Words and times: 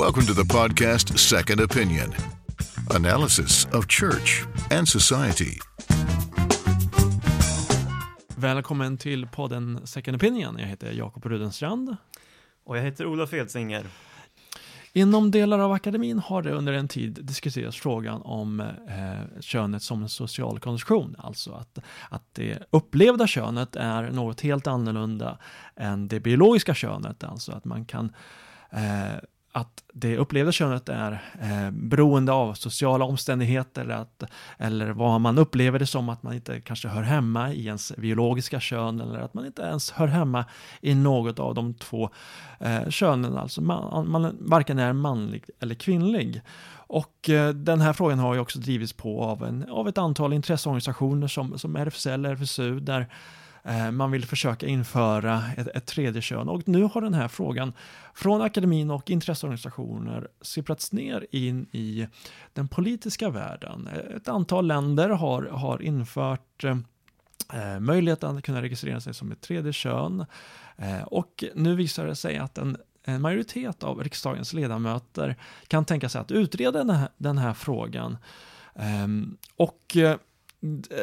Welcome 0.00 0.26
to 0.26 0.34
the 0.34 0.54
podcast 0.54 1.18
Second 1.18 1.60
Opinion 1.60 2.14
analysis 2.90 3.66
of 3.72 3.86
church 3.88 4.44
and 4.70 4.88
society. 4.88 5.58
Välkommen 8.36 8.98
till 8.98 9.26
podden 9.26 9.86
Second 9.86 10.16
Opinion. 10.16 10.58
Jag 10.58 10.66
heter 10.66 10.92
Jakob 10.92 11.26
Rudenstrand. 11.26 11.96
Och 12.64 12.78
jag 12.78 12.82
heter 12.82 13.06
Olof 13.06 13.34
Edsinger. 13.34 13.86
Inom 14.92 15.30
delar 15.30 15.58
av 15.58 15.72
akademin 15.72 16.18
har 16.18 16.42
det 16.42 16.52
under 16.52 16.72
en 16.72 16.88
tid 16.88 17.18
diskuterats 17.22 17.76
frågan 17.76 18.22
om 18.22 18.60
eh, 18.60 19.40
könet 19.40 19.82
som 19.82 20.02
en 20.02 20.08
social 20.08 20.60
konstruktion, 20.60 21.16
alltså 21.18 21.52
att, 21.52 21.78
att 22.10 22.24
det 22.32 22.58
upplevda 22.70 23.26
könet 23.26 23.76
är 23.76 24.10
något 24.10 24.40
helt 24.40 24.66
annorlunda 24.66 25.38
än 25.76 26.08
det 26.08 26.20
biologiska 26.20 26.74
könet, 26.74 27.24
alltså 27.24 27.52
att 27.52 27.64
man 27.64 27.84
kan 27.84 28.12
eh, 28.70 29.20
att 29.52 29.84
det 29.92 30.16
upplevda 30.16 30.52
könet 30.52 30.88
är 30.88 31.12
eh, 31.40 31.70
beroende 31.70 32.32
av 32.32 32.54
sociala 32.54 33.04
omständigheter 33.04 33.82
eller, 33.82 33.94
att, 33.94 34.22
eller 34.58 34.90
vad 34.90 35.20
man 35.20 35.38
upplever 35.38 35.78
det 35.78 35.86
som 35.86 36.08
att 36.08 36.22
man 36.22 36.34
inte 36.34 36.60
kanske 36.60 36.88
hör 36.88 37.02
hemma 37.02 37.52
i 37.52 37.66
ens 37.66 37.92
biologiska 37.96 38.60
kön 38.60 39.00
eller 39.00 39.18
att 39.18 39.34
man 39.34 39.46
inte 39.46 39.62
ens 39.62 39.90
hör 39.90 40.06
hemma 40.06 40.44
i 40.80 40.94
något 40.94 41.38
av 41.38 41.54
de 41.54 41.74
två 41.74 42.10
eh, 42.60 42.88
könen, 42.88 43.38
alltså 43.38 43.60
man, 43.62 44.10
man 44.10 44.36
varken 44.40 44.78
är 44.78 44.92
manlig 44.92 45.44
eller 45.60 45.74
kvinnlig. 45.74 46.42
Och 46.72 47.30
eh, 47.30 47.54
den 47.54 47.80
här 47.80 47.92
frågan 47.92 48.18
har 48.18 48.34
ju 48.34 48.40
också 48.40 48.58
drivits 48.58 48.92
på 48.92 49.22
av, 49.22 49.44
en, 49.44 49.70
av 49.70 49.88
ett 49.88 49.98
antal 49.98 50.32
intresseorganisationer 50.32 51.28
som, 51.28 51.58
som 51.58 51.76
RFSL, 51.76 52.26
RFSU, 52.26 52.80
där 52.80 53.00
Eh, 53.00 53.06
Eh, 53.62 53.90
man 53.90 54.10
vill 54.10 54.26
försöka 54.26 54.66
införa 54.66 55.42
ett, 55.56 55.66
ett, 55.66 55.86
tredje 55.86 56.22
kön 56.22 56.48
och 56.48 56.68
nu 56.68 56.82
har 56.82 57.00
den 57.00 57.14
här 57.14 57.28
frågan 57.28 57.72
från 58.14 58.42
akademin 58.42 58.90
och 58.90 59.10
intresseorganisationer 59.10 60.28
sipprats 60.40 60.92
ner 60.92 61.26
in 61.30 61.66
i 61.72 62.06
den 62.52 62.68
politiska 62.68 63.30
världen. 63.30 63.88
Ett 64.16 64.28
antal 64.28 64.66
länder 64.66 65.08
har, 65.08 65.42
har 65.42 65.82
infört 65.82 66.64
eh, 66.64 67.80
möjligheten 67.80 68.36
att 68.36 68.44
kunna 68.44 68.62
registrera 68.62 69.00
sig 69.00 69.14
som 69.14 69.32
ett 69.32 69.40
tredje 69.40 69.72
kön 69.72 70.24
eh, 70.76 71.02
och 71.02 71.44
nu 71.54 71.74
visar 71.74 72.06
det 72.06 72.16
sig 72.16 72.38
att 72.38 72.58
en 72.58 72.76
en 73.04 73.20
majoritet 73.20 73.82
av 73.82 74.02
riksdagens 74.02 74.52
ledamöter 74.52 75.36
kan 75.68 75.84
tänka 75.84 76.08
sig 76.08 76.20
att 76.20 76.30
utreda 76.30 76.78
den 76.78 76.90
här, 76.90 77.08
den 77.16 77.38
här 77.38 77.54
frågan. 77.54 78.18
Um, 78.74 79.36
och 79.56 79.96
eh, 79.96 80.16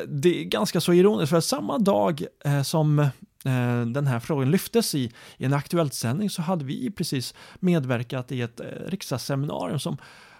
det 0.07 0.41
är 0.41 0.43
ganska 0.43 0.81
så 0.81 0.93
ironiskt, 0.93 1.29
för 1.29 1.37
att 1.37 1.43
samma 1.43 1.77
dag 1.77 2.25
eh, 2.45 2.61
som 2.61 2.99
eh, 2.99 3.81
den 3.85 4.07
här 4.07 4.19
frågan 4.19 4.51
lyftes 4.51 4.95
i, 4.95 5.11
i 5.37 5.45
en 5.45 5.53
aktuellt 5.53 5.93
sändning 5.93 6.29
så 6.29 6.41
hade 6.41 6.65
vi 6.65 6.91
precis 6.91 7.33
medverkat 7.59 8.31
i 8.31 8.41
ett 8.41 8.59
eh, 8.59 8.65
riksdagsseminarium 8.65 9.79
som 9.79 9.97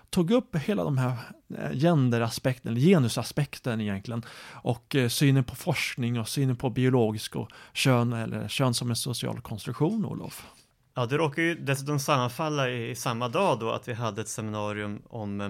tog 0.09 0.31
upp 0.31 0.55
hela 0.55 0.83
de 0.83 0.97
här 0.97 1.13
eh, 1.57 1.71
genderaspekten, 1.71 2.75
genusaspekten 2.75 3.81
egentligen, 3.81 4.25
och 4.51 4.95
eh, 4.95 5.07
synen 5.07 5.43
på 5.43 5.55
forskning 5.55 6.19
och 6.19 6.27
synen 6.27 6.55
på 6.55 6.69
biologisk 6.69 7.35
och 7.35 7.49
kön, 7.73 8.13
eller 8.13 8.47
kön 8.47 8.73
som 8.73 8.89
en 8.89 8.95
social 8.95 9.41
konstruktion, 9.41 10.05
Olof. 10.05 10.47
Ja, 10.95 11.05
det 11.05 11.17
råkar 11.17 11.41
ju 11.41 11.55
dessutom 11.55 11.99
sammanfalla 11.99 12.69
i, 12.69 12.89
i 12.89 12.95
samma 12.95 13.29
dag 13.29 13.59
då 13.59 13.71
att 13.71 13.87
vi 13.87 13.93
hade 13.93 14.21
ett 14.21 14.27
seminarium 14.27 15.01
om 15.09 15.41
eh, 15.41 15.49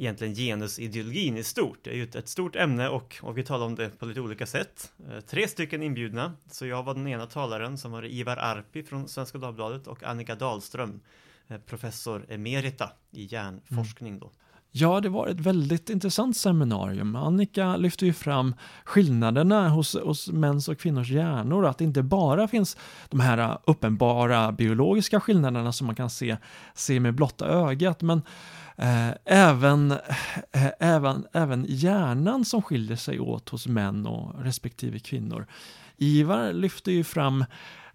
egentligen 0.00 0.34
genusideologin 0.34 1.36
i 1.36 1.42
stort. 1.42 1.78
Det 1.82 1.90
är 1.90 1.94
ju 1.94 2.02
ett, 2.02 2.28
stort 2.28 2.56
ämne 2.56 2.88
och, 2.88 3.16
och 3.22 3.38
vi 3.38 3.42
talar 3.42 3.66
om 3.66 3.74
det 3.74 3.98
på 3.98 4.06
lite 4.06 4.20
olika 4.20 4.46
sätt. 4.46 4.92
Eh, 5.10 5.20
tre 5.20 5.48
stycken 5.48 5.82
inbjudna, 5.82 6.32
så 6.50 6.66
jag 6.66 6.82
var 6.82 6.94
den 6.94 7.08
ena 7.08 7.26
talaren 7.26 7.78
som 7.78 7.92
var 7.92 8.04
Ivar 8.04 8.36
Arpi 8.36 8.82
från 8.82 9.08
Svenska 9.08 9.38
Dagbladet 9.38 9.86
och 9.86 10.02
Annika 10.02 10.34
Dahlström, 10.34 11.00
eh, 11.48 11.58
professor 11.58 12.26
emerita 12.28 12.90
i 13.10 13.24
hjärnforskning 13.24 14.18
då. 14.18 14.26
Mm. 14.26 14.36
Ja, 14.72 15.00
det 15.00 15.08
var 15.08 15.28
ett 15.28 15.40
väldigt 15.40 15.90
intressant 15.90 16.36
seminarium. 16.36 17.16
Annika 17.16 17.76
lyfte 17.76 18.06
ju 18.06 18.12
fram 18.12 18.54
skillnaderna 18.84 19.68
hos, 19.68 19.96
hos 19.96 20.28
mäns 20.28 20.68
och 20.68 20.78
kvinnors 20.78 21.10
hjärnor, 21.10 21.66
att 21.66 21.78
det 21.78 21.84
inte 21.84 22.02
bara 22.02 22.48
finns 22.48 22.76
de 23.08 23.20
här 23.20 23.58
uppenbara 23.64 24.52
biologiska 24.52 25.20
skillnaderna 25.20 25.72
som 25.72 25.86
man 25.86 25.96
kan 25.96 26.10
se, 26.10 26.36
se 26.74 27.00
med 27.00 27.14
blotta 27.14 27.46
ögat, 27.46 28.02
men 28.02 28.22
Eh, 28.80 29.10
även, 29.24 29.90
eh, 30.52 30.70
även, 30.78 31.26
även 31.32 31.66
hjärnan 31.68 32.44
som 32.44 32.62
skiljer 32.62 32.96
sig 32.96 33.20
åt 33.20 33.48
hos 33.48 33.66
män 33.66 34.06
och 34.06 34.44
respektive 34.44 34.98
kvinnor. 34.98 35.46
Ivar 35.96 36.52
lyfter 36.52 36.92
ju 36.92 37.04
fram 37.04 37.44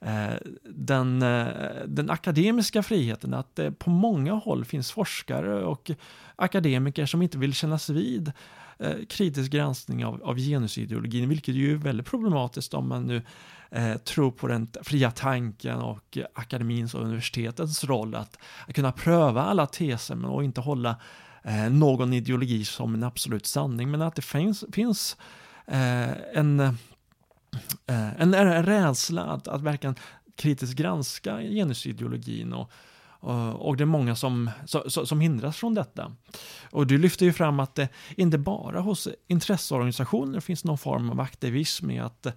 eh, 0.02 0.34
den, 0.64 1.22
eh, 1.22 1.48
den 1.88 2.10
akademiska 2.10 2.84
friheten, 2.84 3.34
att 3.34 3.56
det 3.56 3.72
på 3.72 3.90
många 3.90 4.34
håll 4.34 4.66
finns 4.66 4.92
forskare 4.92 5.64
och 5.64 5.92
akademiker 6.36 7.06
som 7.06 7.22
inte 7.22 7.38
vill 7.38 7.54
kännas 7.54 7.90
vid 7.90 8.32
Eh, 8.80 9.06
kritisk 9.10 9.52
granskning 9.52 10.06
av, 10.06 10.24
av 10.24 10.38
genusideologin, 10.38 11.30
vilket 11.30 11.56
ju 11.56 11.72
är 11.72 11.76
väldigt 11.76 12.08
problematiskt 12.08 12.74
om 12.74 12.88
man 12.88 13.08
nu 13.08 13.22
eh, 13.72 13.98
tror 13.98 14.32
på 14.32 14.48
den 14.48 14.68
fria 14.82 15.12
tanken 15.12 15.78
och 15.78 16.18
akademins 16.34 16.94
och 16.94 17.02
universitetens 17.02 17.84
roll 17.84 18.16
att, 18.16 18.38
att 18.68 18.76
kunna 18.76 18.92
pröva 18.92 19.44
alla 19.44 19.66
teser 19.66 20.26
och 20.26 20.44
inte 20.44 20.62
hålla 20.62 20.96
eh, 21.44 21.70
någon 21.70 22.14
ideologi 22.14 22.66
som 22.66 22.94
en 22.94 23.04
absolut 23.04 23.46
sanning, 23.46 23.92
men 23.92 24.02
att 24.02 24.16
det 24.16 24.22
finns, 24.22 24.64
finns 24.74 25.18
eh, 25.68 26.12
en, 26.34 26.60
eh, 26.60 26.74
en, 28.18 28.34
en 28.34 28.66
rädsla 28.66 29.24
att, 29.24 29.48
att 29.48 29.62
verkligen 29.62 29.96
kritiskt 30.36 30.76
granska 30.76 31.40
genusideologin 31.40 32.54
och, 32.54 32.72
Eh, 33.26 33.50
och 33.50 33.78
det 33.78 33.84
är 33.84 33.86
många 33.86 34.16
som, 34.16 34.50
som 34.88 35.20
hindras 35.20 35.58
från 35.58 35.74
detta. 35.74 36.12
Och 36.72 36.88
du 36.88 36.98
lyfter 36.98 37.26
ju 37.26 37.34
fram 37.34 37.60
att 37.60 37.76
det 37.76 37.90
inte 38.18 38.38
bara 38.38 38.80
hos 38.80 39.08
intresseorganisationer 39.28 40.40
finns 40.40 40.64
någon 40.64 40.78
form 40.78 41.10
av 41.10 41.20
aktivism 41.20 41.92
i 41.92 42.00
att 42.00 42.28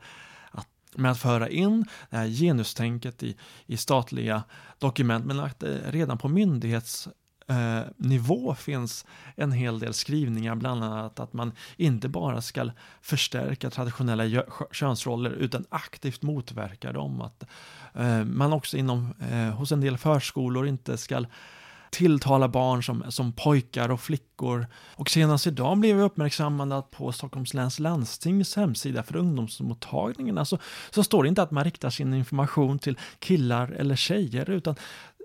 med 0.94 1.10
att 1.10 1.19
föra 1.19 1.49
in 1.49 1.84
det 2.10 2.16
här 2.16 2.26
genustänket 2.26 3.22
i, 3.22 3.37
i 3.66 3.76
statliga 3.76 4.43
dokument, 4.78 5.26
men 5.26 5.41
att 5.41 5.60
det 5.60 5.81
redan 5.91 6.19
på 6.19 6.28
myndighets 6.28 7.09
eh, 7.49 8.55
finns 8.55 9.07
en 9.37 9.53
hel 9.53 9.79
del 9.79 9.95
skrivningar, 9.95 10.55
bland 10.55 10.85
annat 10.85 11.21
att 11.21 11.33
man 11.33 11.53
inte 11.77 12.09
bara 12.09 12.41
ska 12.41 12.71
förstärka 13.01 13.71
traditionella 13.71 14.43
könsroller 14.73 15.31
utan 15.31 15.65
aktivt 15.69 16.23
motverka 16.23 16.93
dem. 16.93 17.21
Att 17.21 17.45
eh, 17.95 18.25
man 18.25 18.53
också 18.53 18.77
inom, 18.77 19.15
eh, 19.31 19.55
hos 19.55 19.73
en 19.73 19.81
del 19.81 19.99
förskolor 19.99 20.67
inte 20.67 20.99
ska 20.99 21.25
tilltala 21.91 22.49
barn 22.49 22.83
som, 22.83 23.05
som 23.09 23.33
pojkar 23.33 23.91
och 23.91 24.01
flickor. 24.01 24.67
Och 24.95 25.11
senast 25.11 25.47
idag 25.47 25.79
blev 25.79 25.97
vi 25.97 26.03
uppmärksammade 26.03 26.83
på 26.91 27.13
Stockholms 27.13 27.55
läns 27.55 27.79
landstings 27.79 28.57
hemsida 28.57 29.03
för 29.03 29.17
ungdomsmottagningarna 29.17 30.45
så, 30.45 30.59
så 30.91 31.05
står 31.05 31.23
det 31.23 31.29
inte 31.29 31.43
att 31.43 31.51
man 31.51 31.65
riktar 31.65 31.91
sin 31.91 32.15
information 32.15 32.79
till 32.79 32.99
killar 33.19 33.71
eller 33.71 33.97
tjejer 33.97 34.51
utan 34.51 34.75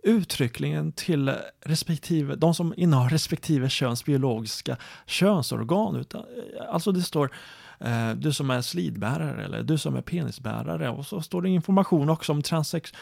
uttryckligen 0.04 0.92
till 0.92 1.34
respektive, 1.66 2.36
de 2.36 2.54
som 2.54 2.74
innehar 2.78 3.10
respektive 3.10 3.70
köns 3.70 4.06
biologiska 4.06 4.78
könsorgan. 5.06 5.96
Utan, 5.96 6.22
eh, 6.22 6.74
alltså 6.74 6.92
det 6.92 7.02
står 7.02 7.32
eh, 7.80 8.12
du 8.12 8.34
som 8.34 8.50
är 8.50 8.62
slidbärare 8.62 9.46
eller 9.46 9.64
du 9.64 9.78
som 9.78 9.96
är 9.96 10.02
penisbärare 10.02 10.90
och 10.90 11.06
så 11.06 11.22
står 11.22 11.42
det 11.42 11.50
information 11.50 12.10
också 12.10 12.32
om 12.32 12.42
transsex 12.42 12.94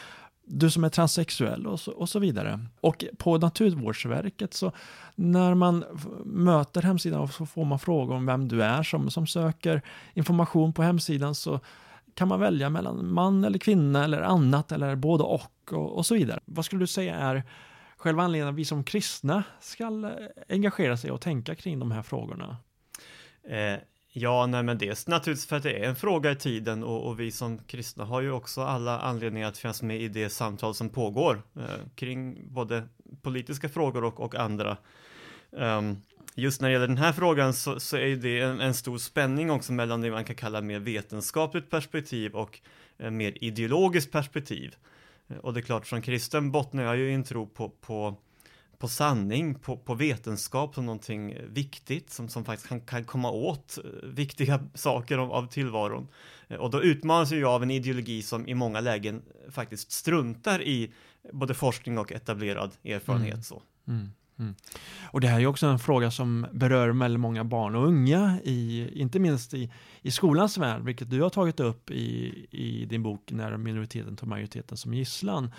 du 0.44 0.70
som 0.70 0.84
är 0.84 0.88
transsexuell 0.88 1.66
och 1.66 1.80
så, 1.80 1.92
och 1.92 2.08
så 2.08 2.18
vidare. 2.18 2.60
Och 2.80 3.04
på 3.18 3.38
Naturvårdsverket 3.38 4.54
så 4.54 4.72
när 5.14 5.54
man 5.54 5.84
möter 6.24 6.82
hemsidan 6.82 7.28
så 7.28 7.46
får 7.46 7.64
man 7.64 7.78
frågor 7.78 8.14
om 8.14 8.26
vem 8.26 8.48
du 8.48 8.62
är 8.62 8.82
som, 8.82 9.10
som 9.10 9.26
söker 9.26 9.82
information 10.14 10.72
på 10.72 10.82
hemsidan 10.82 11.34
så 11.34 11.60
kan 12.14 12.28
man 12.28 12.40
välja 12.40 12.70
mellan 12.70 13.12
man 13.12 13.44
eller 13.44 13.58
kvinna 13.58 14.04
eller 14.04 14.22
annat 14.22 14.72
eller 14.72 14.96
både 14.96 15.24
och 15.24 15.61
och, 15.70 15.96
och 15.96 16.06
så 16.06 16.14
vidare. 16.14 16.40
Vad 16.44 16.64
skulle 16.64 16.82
du 16.82 16.86
säga 16.86 17.16
är 17.16 17.42
själva 17.96 18.22
anledningen 18.22 18.54
att 18.54 18.58
vi 18.58 18.64
som 18.64 18.84
kristna 18.84 19.44
ska 19.60 19.84
eh, 19.84 20.12
engagera 20.48 20.96
sig 20.96 21.10
och 21.10 21.20
tänka 21.20 21.54
kring 21.54 21.78
de 21.78 21.90
här 21.90 22.02
frågorna? 22.02 22.56
Eh, 23.48 23.78
Ja, 24.14 24.46
nej 24.46 24.62
men 24.62 24.78
dels 24.78 25.06
naturligtvis 25.06 25.46
för 25.46 25.56
att 25.56 25.62
det 25.62 25.72
är 25.72 25.88
en 25.88 25.96
fråga 25.96 26.30
i 26.30 26.36
tiden 26.36 26.84
och, 26.84 27.06
och, 27.06 27.20
vi 27.20 27.30
som 27.30 27.58
kristna 27.58 28.04
har 28.04 28.20
ju 28.20 28.30
också 28.30 28.62
alla 28.62 29.00
anledningar 29.00 29.48
att 29.48 29.58
finnas 29.58 29.82
med 29.82 30.02
i 30.02 30.08
det 30.08 30.30
samtal 30.30 30.74
som 30.74 30.88
pågår 30.88 31.42
eh, 31.56 31.86
kring 31.94 32.48
både 32.54 32.88
politiska 33.22 33.68
frågor 33.68 34.04
och, 34.04 34.20
och 34.20 34.34
andra. 34.34 34.76
Um, 35.50 36.02
just 36.34 36.60
när 36.60 36.68
det 36.68 36.72
gäller 36.72 36.88
den 36.88 36.98
här 36.98 37.12
frågan 37.12 37.54
så, 37.54 37.80
så 37.80 37.96
är 37.96 38.16
det 38.16 38.40
en, 38.40 38.60
en, 38.60 38.74
stor 38.74 38.98
spänning 38.98 39.50
också 39.50 39.72
mellan 39.72 40.00
det 40.00 40.10
man 40.10 40.24
kan 40.24 40.36
kalla 40.36 40.60
mer 40.60 40.78
vetenskapligt 40.78 41.70
perspektiv 41.70 42.34
och 42.34 42.60
eh, 42.98 43.10
mer 43.10 43.44
ideologiskt 43.44 44.12
perspektiv. 44.12 44.74
Och 45.40 45.54
det 45.54 45.60
är 45.60 45.62
klart, 45.62 45.86
från 45.86 46.02
kristen 46.02 46.50
bottnar 46.50 46.82
jag 46.82 46.96
ju 46.96 47.10
i 47.10 47.14
en 47.14 47.24
tro 47.24 47.46
på, 47.46 47.68
på 47.68 48.16
på 48.82 48.88
sanning, 48.88 49.54
på, 49.54 49.76
på 49.76 49.94
vetenskap 49.94 50.74
som 50.74 50.86
någonting 50.86 51.36
viktigt 51.48 52.10
som, 52.10 52.28
som 52.28 52.44
faktiskt 52.44 52.68
kan, 52.68 52.80
kan 52.80 53.04
komma 53.04 53.30
åt 53.30 53.78
eh, 53.78 54.08
viktiga 54.08 54.60
saker 54.74 55.18
av, 55.18 55.32
av 55.32 55.46
tillvaron. 55.46 56.08
Eh, 56.48 56.56
och 56.56 56.70
då 56.70 56.82
utmanas 56.82 57.32
jag 57.32 57.50
av 57.50 57.62
en 57.62 57.70
ideologi 57.70 58.22
som 58.22 58.48
i 58.48 58.54
många 58.54 58.80
lägen 58.80 59.22
faktiskt 59.50 59.92
struntar 59.92 60.62
i 60.62 60.92
både 61.32 61.54
forskning 61.54 61.98
och 61.98 62.12
etablerad 62.12 62.70
erfarenhet. 62.84 63.32
Mm. 63.32 63.42
Så. 63.42 63.62
Mm. 63.88 64.08
Mm. 64.42 64.54
Och 65.10 65.20
det 65.20 65.28
här 65.28 65.40
är 65.40 65.46
också 65.46 65.66
en 65.66 65.78
fråga 65.78 66.10
som 66.10 66.46
berör 66.52 66.88
väldigt 66.88 67.20
många 67.20 67.44
barn 67.44 67.74
och 67.74 67.86
unga, 67.86 68.38
i, 68.44 68.88
inte 69.00 69.18
minst 69.18 69.54
i, 69.54 69.72
i 70.02 70.10
skolans 70.10 70.58
värld, 70.58 70.82
vilket 70.82 71.10
du 71.10 71.22
har 71.22 71.30
tagit 71.30 71.60
upp 71.60 71.90
i, 71.90 72.46
i 72.50 72.84
din 72.84 73.02
bok 73.02 73.30
När 73.30 73.56
minoriteten 73.56 74.16
tar 74.16 74.26
majoriteten 74.26 74.76
som 74.76 74.94
gisslan. 74.94 75.52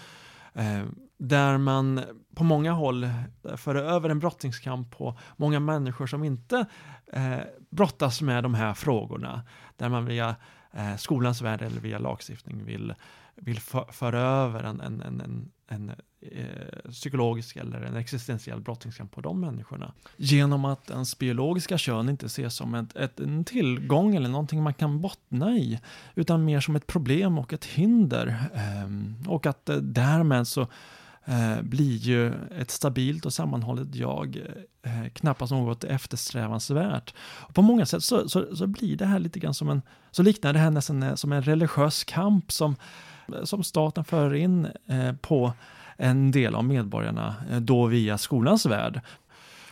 Eh, 0.54 0.84
där 1.18 1.58
man 1.58 2.02
på 2.36 2.44
många 2.44 2.72
håll 2.72 3.04
eh, 3.04 3.56
för 3.56 3.76
över 3.76 4.10
en 4.10 4.20
brottningskamp 4.20 4.92
på 4.92 5.18
många 5.38 5.60
människor 5.60 6.08
som 6.08 6.24
inte 6.24 6.66
eh, 7.14 7.40
brottas 7.70 8.22
med 8.22 8.44
de 8.44 8.54
här 8.54 8.74
frågorna. 8.74 9.42
Där 9.78 9.90
man 9.90 10.06
via 10.06 10.36
eh, 10.74 10.96
skolans 10.96 11.42
värld 11.42 11.62
eller 11.62 11.82
via 11.82 12.00
lagstiftning 12.00 12.66
vill, 12.66 12.94
vill 13.36 13.60
föra 13.92 14.20
över 14.20 14.64
en, 14.64 14.82
en, 14.82 15.02
en, 15.02 15.22
en, 15.22 15.52
en 15.68 15.92
eh, 16.32 16.92
psykologisk 16.92 17.56
eller 17.56 17.82
en 17.82 17.96
existentiell 17.96 18.62
brottningskamp 18.62 19.12
på 19.12 19.22
de 19.22 19.40
människorna. 19.40 19.94
Genom 20.18 20.66
att 20.66 20.90
ens 20.90 21.20
biologiska 21.20 21.78
kön 21.78 22.10
inte 22.10 22.26
ses 22.26 22.56
som 22.56 22.76
ett, 22.76 22.96
ett, 22.96 23.20
en 23.20 23.44
tillgång 23.44 24.16
eller 24.16 24.30
någonting 24.30 24.64
man 24.64 24.74
kan 24.74 25.02
bottna 25.02 25.52
i, 25.52 25.80
utan 26.16 26.46
mer 26.46 26.60
som 26.60 26.76
ett 26.76 26.88
problem 26.88 27.38
och 27.38 27.54
ett 27.54 27.66
hinder. 27.66 28.36
Eh, 28.54 29.30
och 29.32 29.46
att 29.46 29.70
eh, 29.70 29.76
därmed 29.76 30.48
så 30.48 30.68
eh, 31.26 31.62
blir 31.62 31.98
ju 31.98 32.34
ett 32.60 32.72
stabilt 32.72 33.26
och 33.26 33.34
sammanhållet 33.34 33.96
jag 33.96 34.42
eh, 34.84 35.10
knappast 35.14 35.52
något 35.52 35.84
eftersträvansvärt. 35.84 37.14
Och 37.20 37.54
på 37.54 37.62
många 37.62 37.86
sätt 37.86 38.04
så, 38.04 38.30
så, 38.30 38.56
så, 38.56 38.68
blir 38.68 38.98
det 38.98 39.06
här 39.06 39.20
lite 39.20 39.40
grann 39.40 39.54
som 39.54 39.70
en, 39.70 39.82
så 40.12 40.24
liknar 40.24 40.54
det 40.54 40.60
här 40.60 40.72
nästan 40.72 41.04
eh, 41.04 41.16
som 41.16 41.32
en 41.32 41.42
religiös 41.42 42.04
kamp 42.04 42.52
som, 42.52 42.76
som 43.44 43.64
staten 43.64 44.04
för 44.04 44.34
in 44.34 44.68
på 45.22 45.54
en 45.98 46.32
del 46.32 46.56
av 46.56 46.64
medborgarna 46.64 47.36
eh, 47.52 47.60
då 47.60 47.86
via 47.86 48.18
skolans 48.18 48.66
värld. 48.66 49.02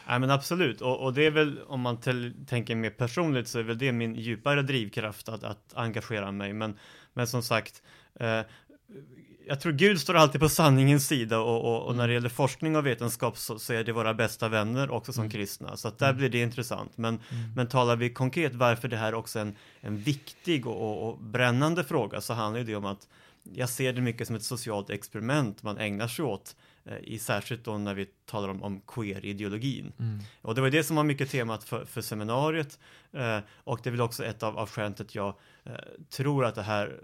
Ja 0.07 0.19
men 0.19 0.31
absolut, 0.31 0.81
och, 0.81 0.99
och 0.99 1.13
det 1.13 1.25
är 1.25 1.31
väl 1.31 1.59
om 1.67 1.81
man 1.81 1.97
tänker 2.47 2.75
mer 2.75 2.89
personligt 2.89 3.47
så 3.47 3.59
är 3.59 3.63
väl 3.63 3.77
det 3.77 3.91
min 3.91 4.15
djupare 4.15 4.61
drivkraft 4.61 5.29
att, 5.29 5.43
att 5.43 5.73
engagera 5.73 6.31
mig. 6.31 6.53
Men, 6.53 6.77
men 7.13 7.27
som 7.27 7.43
sagt, 7.43 7.81
eh, 8.19 8.41
jag 9.47 9.59
tror 9.59 9.73
Gud 9.73 10.01
står 10.01 10.15
alltid 10.15 10.41
på 10.41 10.49
sanningens 10.49 11.07
sida 11.07 11.39
och, 11.39 11.65
och, 11.65 11.87
och 11.87 11.95
när 11.95 12.07
det 12.07 12.13
gäller 12.13 12.29
forskning 12.29 12.75
och 12.75 12.85
vetenskap 12.85 13.37
så, 13.37 13.59
så, 13.59 13.73
är 13.73 13.83
det 13.83 13.91
våra 13.91 14.13
bästa 14.13 14.49
vänner 14.49 14.89
också 14.91 15.13
som 15.13 15.21
mm. 15.21 15.31
kristna. 15.31 15.77
Så 15.77 15.87
att 15.87 15.99
där 15.99 16.09
mm. 16.09 16.17
blir 16.17 16.29
det 16.29 16.41
intressant. 16.41 16.97
Men, 16.97 17.19
mm. 17.29 17.53
men 17.55 17.67
talar 17.67 17.95
vi 17.95 18.09
konkret 18.09 18.55
varför 18.55 18.87
det 18.87 18.97
här 18.97 19.13
också 19.13 19.39
är 19.39 19.43
en, 19.43 19.55
en 19.81 19.97
viktig 19.97 20.67
och, 20.67 21.09
och, 21.09 21.17
brännande 21.17 21.83
fråga 21.83 22.21
så 22.21 22.33
handlar 22.33 22.63
det 22.63 22.75
om 22.75 22.85
att 22.85 23.07
jag 23.43 23.69
ser 23.69 23.93
det 23.93 24.01
mycket 24.01 24.27
som 24.27 24.35
ett 24.35 24.43
socialt 24.43 24.89
experiment 24.89 25.63
man 25.63 25.77
ägnar 25.77 26.07
sig 26.07 26.25
åt 26.25 26.55
eh, 26.85 26.97
i 27.01 27.19
särskilt 27.19 27.63
då 27.63 27.77
när 27.77 27.93
vi 27.93 28.05
talar 28.05 28.49
om, 28.49 28.63
om 28.63 28.81
queer-ideologin. 28.81 29.91
Mm. 29.99 30.19
Och 30.41 30.55
det 30.55 30.61
var 30.61 30.69
det 30.69 30.83
som 30.83 30.95
var 30.95 31.03
mycket 31.03 31.29
temat 31.29 31.63
för, 31.63 31.85
för 31.85 32.01
seminariet 32.01 32.79
eh, 33.11 33.39
och 33.63 33.79
det 33.83 33.89
är 33.89 33.91
väl 33.91 34.01
också 34.01 34.25
ett 34.25 34.43
av, 34.43 34.57
av 34.57 34.69
att 34.77 35.15
jag 35.15 35.35
eh, 35.63 35.73
tror 36.09 36.45
att 36.45 36.55
det 36.55 36.61
här 36.61 36.99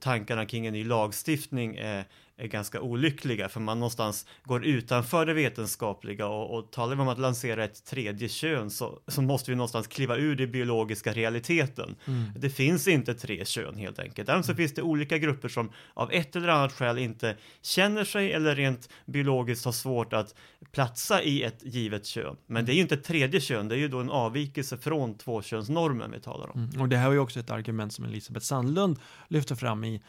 tankarna 0.00 0.46
kring 0.46 0.66
en 0.66 0.72
ny 0.72 0.84
lagstiftning 0.84 1.76
är, 1.76 2.04
är 2.42 2.48
ganska 2.48 2.80
olyckliga 2.80 3.48
för 3.48 3.60
man 3.60 3.78
någonstans 3.78 4.26
går 4.44 4.64
utanför 4.64 5.26
det 5.26 5.34
vetenskapliga 5.34 6.26
och, 6.26 6.58
och 6.58 6.70
talar 6.70 6.96
vi 6.96 7.02
om 7.02 7.08
att 7.08 7.18
lansera 7.18 7.64
ett 7.64 7.84
tredje 7.84 8.28
kön 8.28 8.70
så, 8.70 8.98
så 9.08 9.22
måste 9.22 9.50
vi 9.50 9.56
någonstans 9.56 9.86
kliva 9.86 10.16
ur 10.16 10.36
den 10.36 10.50
biologiska 10.52 11.12
realiteten. 11.12 11.96
Mm. 12.04 12.24
Det 12.36 12.50
finns 12.50 12.88
inte 12.88 13.14
tre 13.14 13.44
kön 13.44 13.76
helt 13.76 13.98
enkelt. 13.98 14.26
Däremot 14.26 14.46
så 14.46 14.52
mm. 14.52 14.56
finns 14.56 14.74
det 14.74 14.82
olika 14.82 15.18
grupper 15.18 15.48
som 15.48 15.70
av 15.94 16.12
ett 16.12 16.36
eller 16.36 16.48
annat 16.48 16.72
skäl 16.72 16.98
inte 16.98 17.36
känner 17.62 18.04
sig 18.04 18.32
eller 18.32 18.56
rent 18.56 18.88
biologiskt 19.06 19.64
har 19.64 19.72
svårt 19.72 20.12
att 20.12 20.34
platsa 20.72 21.22
i 21.22 21.42
ett 21.42 21.62
givet 21.62 22.06
kön. 22.06 22.36
Men 22.46 22.64
det 22.64 22.72
är 22.72 22.74
ju 22.74 22.82
inte 22.82 22.94
ett 22.94 23.04
tredje 23.04 23.40
kön, 23.40 23.68
det 23.68 23.74
är 23.74 23.78
ju 23.78 23.88
då 23.88 23.98
en 23.98 24.10
avvikelse 24.10 24.78
från 24.78 25.18
tvåkönsnormen 25.18 26.10
vi 26.10 26.20
talar 26.20 26.50
om. 26.54 26.68
Mm. 26.68 26.80
Och 26.80 26.88
det 26.88 26.96
här 26.96 27.06
var 27.06 27.12
ju 27.12 27.18
också 27.18 27.40
ett 27.40 27.50
argument 27.50 27.92
som 27.92 28.04
Elisabeth 28.04 28.46
Sandlund 28.46 28.98
lyfte 29.28 29.56
fram 29.56 29.84
i 29.84 30.02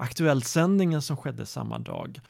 Aktuellt-sändningen 0.00 1.02
som 1.02 1.16
skedde 1.16 1.46
samma 1.46 1.78
dag. 1.78 2.20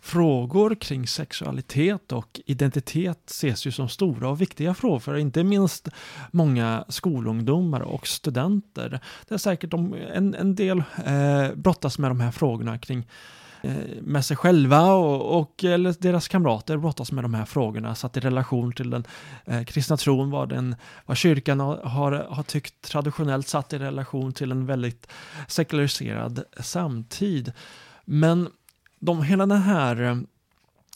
Frågor 0.00 0.74
kring 0.74 1.06
sexualitet 1.06 2.12
och 2.12 2.40
identitet 2.46 3.30
ses 3.30 3.66
ju 3.66 3.72
som 3.72 3.88
stora 3.88 4.28
och 4.28 4.40
viktiga 4.40 4.74
frågor 4.74 4.98
för 4.98 5.16
inte 5.16 5.44
minst 5.44 5.88
många 6.32 6.84
skolungdomar 6.88 7.80
och 7.80 8.06
studenter. 8.06 9.00
Det 9.28 9.34
är 9.34 9.38
säkert 9.38 9.74
en, 9.74 10.34
en 10.34 10.54
del 10.54 10.82
eh, 11.06 11.54
brottas 11.54 11.98
med 11.98 12.10
de 12.10 12.20
här 12.20 12.30
frågorna 12.30 12.78
kring 12.78 13.06
Eh, 13.06 13.37
Eh, 13.62 14.02
med 14.02 14.24
sig 14.24 14.36
själva 14.36 14.92
och, 14.92 15.40
och 15.40 15.64
eller 15.64 15.94
deras 15.98 16.28
kamrater 16.28 16.76
brottas 16.76 17.12
med 17.12 17.24
de 17.24 17.34
här 17.34 17.44
frågorna 17.44 17.94
satt 17.94 18.16
i 18.16 18.20
relation 18.20 18.72
till 18.72 18.90
den 18.90 19.04
eh, 19.44 19.64
kristna 19.64 19.96
tron, 19.96 20.30
vad, 20.30 20.48
den, 20.48 20.76
vad 21.06 21.16
kyrkan 21.16 21.60
har, 21.60 22.26
har, 22.30 22.42
tyckt 22.42 22.82
traditionellt 22.82 23.48
satt 23.48 23.72
i 23.72 23.78
relation 23.78 24.32
till 24.32 24.50
en 24.50 24.66
väldigt 24.66 25.08
sekulariserad 25.48 26.44
samtid. 26.60 27.52
Men 28.04 28.48
de, 28.98 29.22
hela 29.22 29.46
den 29.46 29.62
här 29.62 30.02
eh, 30.02 30.16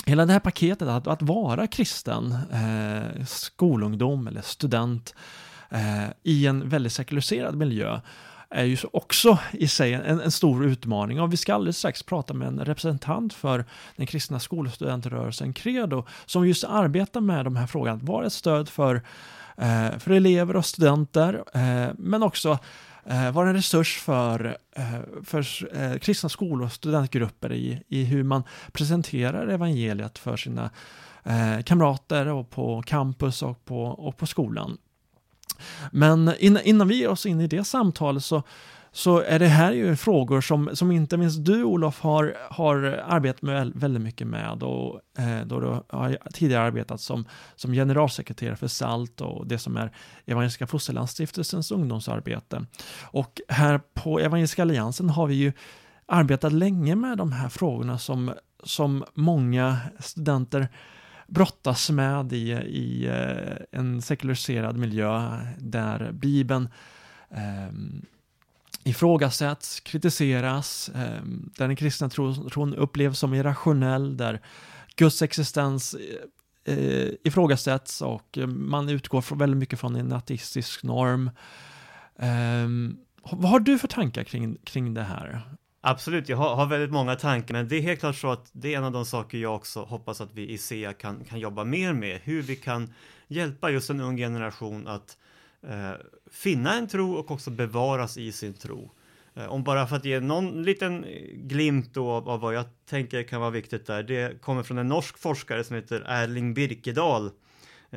Hela 0.06 0.26
det 0.26 0.32
här 0.32 0.41
paketet 0.41 0.88
att, 0.88 1.06
att 1.06 1.23
vara 1.23 1.67
kristen, 1.67 2.37
eh, 2.53 3.25
skolungdom 3.25 4.26
eller 4.26 4.43
student 4.43 5.15
eh, 5.70 6.08
i 6.23 6.47
en 6.47 6.69
väldigt 6.69 6.93
sekulariserad 6.93 7.56
miljö 7.56 8.00
är 8.52 8.64
ju 8.64 8.76
också 8.93 9.38
i 9.52 9.69
sig 9.69 9.94
en, 9.94 10.20
en, 10.20 10.31
stor 10.31 10.64
utmaning 10.64 11.20
och 11.20 11.32
vi 11.32 11.37
ska 11.37 11.54
alldeles 11.54 11.78
strax 11.78 12.02
prata 12.02 12.34
med 12.34 12.49
en 12.49 12.64
representant 12.64 13.34
för 13.34 13.64
den 13.96 14.06
kristna 14.06 14.40
skolstudentrörelsen 14.40 15.52
Credo 15.52 16.04
som 16.26 16.49
just 16.49 16.64
arbetar 16.64 17.20
med 17.20 17.44
de 17.44 17.56
här 17.56 17.66
frågorna, 17.66 17.96
att 17.96 18.02
vara 18.02 18.26
ett 18.26 18.32
stöd 18.32 18.69
för, 18.69 19.02
eh, 19.56 19.99
för 19.99 20.10
elever 20.10 20.56
och 20.56 20.66
studenter 20.66 21.44
eh, 21.54 21.94
men 21.99 22.22
också 22.22 22.58
eh, 23.06 23.31
vara 23.31 23.49
en 23.49 23.54
resurs 23.54 23.99
för, 23.99 24.56
eh, 24.76 25.00
för 25.25 25.46
eh, 25.76 25.98
kristna 25.98 26.28
skolor 26.28 26.66
och 26.66 26.72
studentgrupper 26.72 27.52
i, 27.52 27.82
i 27.88 28.05
hur 28.05 28.22
man 28.22 28.43
presenterar 28.72 29.48
evangeliet 29.48 30.19
för 30.19 30.37
sina 30.37 30.70
eh, 31.25 31.62
kamrater 31.62 32.26
och 32.26 32.50
på 32.50 32.82
campus 32.82 33.43
och 33.43 33.64
på, 33.64 33.84
och 33.84 34.16
på 34.16 34.26
skolan. 34.26 34.78
Men 35.93 36.32
innan, 36.38 36.62
innan 36.62 36.88
vi 36.88 36.99
ger 36.99 37.09
oss 37.09 37.26
in 37.26 37.41
i 37.41 37.47
det 37.47 37.64
samtalet 37.64 38.25
så, 38.25 38.43
så 38.93 39.20
är 39.20 39.38
det 39.38 39.47
här 39.47 39.73
ju 39.73 39.97
frågor 39.97 40.41
som, 40.41 40.70
som 40.73 40.93
inte 40.93 41.17
minst 41.17 41.44
du 41.44 41.64
Olof 41.64 42.00
har, 42.00 42.37
har 42.50 42.76
arbetat 43.06 43.43
med 43.43 43.73
väldigt 43.75 44.03
mycket 44.03 44.26
med 44.26 44.62
och 44.62 45.00
eh, 45.19 45.47
då 45.47 45.61
du 45.61 45.97
har 45.97 46.19
tidigare 46.32 46.64
arbetat 46.64 47.00
som, 47.00 47.25
som 47.56 47.72
generalsekreterare 47.72 48.56
för 48.56 48.69
SALT 48.69 49.20
och 49.20 49.46
det 49.46 49.58
som 49.58 49.77
är 49.77 49.93
Evangeliska 50.27 50.67
Fosterlandsstiftelsens 50.67 51.70
ungdomsarbete. 51.70 52.67
Och 53.03 53.41
här 53.48 53.81
på 53.94 54.20
Evangeliska 54.20 54.63
Alliansen 54.63 55.10
har 55.10 55.27
vi 55.27 55.34
ju 55.34 55.53
arbetat 56.06 56.53
länge 56.53 56.94
med 56.94 57.19
de 57.19 57.32
här 57.32 57.48
frågorna 57.48 57.98
som, 57.98 58.32
som 58.65 59.05
många 59.15 59.77
studenter 59.98 60.69
brottas 61.32 61.91
med 61.91 62.32
i, 62.32 62.53
i 62.53 63.06
eh, 63.06 63.81
en 63.81 64.03
sekulariserad 64.03 64.77
miljö 64.77 65.41
där 65.58 66.12
Bibeln 66.12 66.69
eh, 67.31 67.72
ifrågasätts, 68.84 69.81
kritiseras, 69.81 70.89
eh, 70.89 71.22
där 71.56 71.67
den 71.67 71.77
kristna 71.77 72.08
tron 72.08 72.74
upplevs 72.74 73.19
som 73.19 73.34
irrationell, 73.34 74.17
där 74.17 74.41
Guds 74.96 75.22
existens 75.22 75.94
eh, 76.65 76.74
eh 76.74 77.08
ifrågasätts 77.24 78.03
och 78.03 78.39
eh, 78.39 78.46
man 78.46 78.89
utgår 78.89 79.36
väldigt 79.36 79.58
mycket 79.58 79.81
från 79.81 79.96
en 79.96 80.12
ateistisk 80.12 80.82
norm. 80.82 81.31
Eh, 82.17 82.69
vad 83.32 83.51
har 83.51 83.60
du 83.60 83.79
för 83.79 83.89
tankar 83.89 84.24
kring, 84.24 84.56
kring 84.65 84.94
det 84.94 85.03
här? 85.03 85.43
Absolut, 85.84 86.29
jag 86.29 86.36
har, 86.36 86.55
har, 86.55 86.67
väldigt 86.67 86.91
många 86.91 87.17
tankar, 87.17 87.55
men 87.55 87.69
det 87.69 87.77
är 87.77 87.81
helt 87.81 88.01
klart 88.01 88.17
så 88.17 88.31
att 88.31 88.51
det 88.53 88.74
är 88.74 88.79
en 88.79 88.84
av 88.84 88.93
de 88.93 89.06
saker 89.06 89.39
jag 89.39 89.55
också 89.55 89.82
hoppas 89.82 90.20
att 90.20 90.34
vi 90.34 90.51
i 90.51 90.58
SEA 90.58 90.93
kan, 90.93 91.24
kan 91.24 91.39
jobba 91.39 91.65
mer 91.65 91.93
med, 91.93 92.20
hur 92.24 92.43
vi 92.43 92.56
kan 92.56 92.94
hjälpa 93.29 93.70
just 93.70 93.91
en 93.91 94.01
ung 94.01 94.17
generation 94.17 94.86
att 94.86 95.17
eh, 95.62 95.91
finna 96.31 96.74
en 96.74 96.89
tro 96.89 97.15
och 97.15 97.31
också 97.31 97.51
bevaras 97.51 98.17
i 98.17 98.32
sin 98.32 98.55
tro. 98.55 98.91
Eh, 99.34 99.46
om 99.46 99.65
bara 99.65 99.86
för 99.86 99.96
att 99.96 100.05
ge 100.05 100.20
någon 100.20 100.62
liten 100.62 101.06
glimt 101.34 101.94
då 101.94 102.10
av, 102.10 102.29
av, 102.29 102.41
vad 102.41 102.55
jag 102.55 102.65
tänker 102.86 103.22
kan 103.22 103.41
vara 103.41 103.51
viktigt 103.51 103.86
där, 103.86 104.03
det 104.03 104.43
kommer 104.43 104.62
från 104.62 104.79
en 104.79 104.89
norsk 104.89 105.19
forskare 105.19 105.65
som 105.65 105.77
heter 105.77 106.05
Erling 106.06 106.55
Birkedal 106.55 107.27
Eh, 107.27 107.31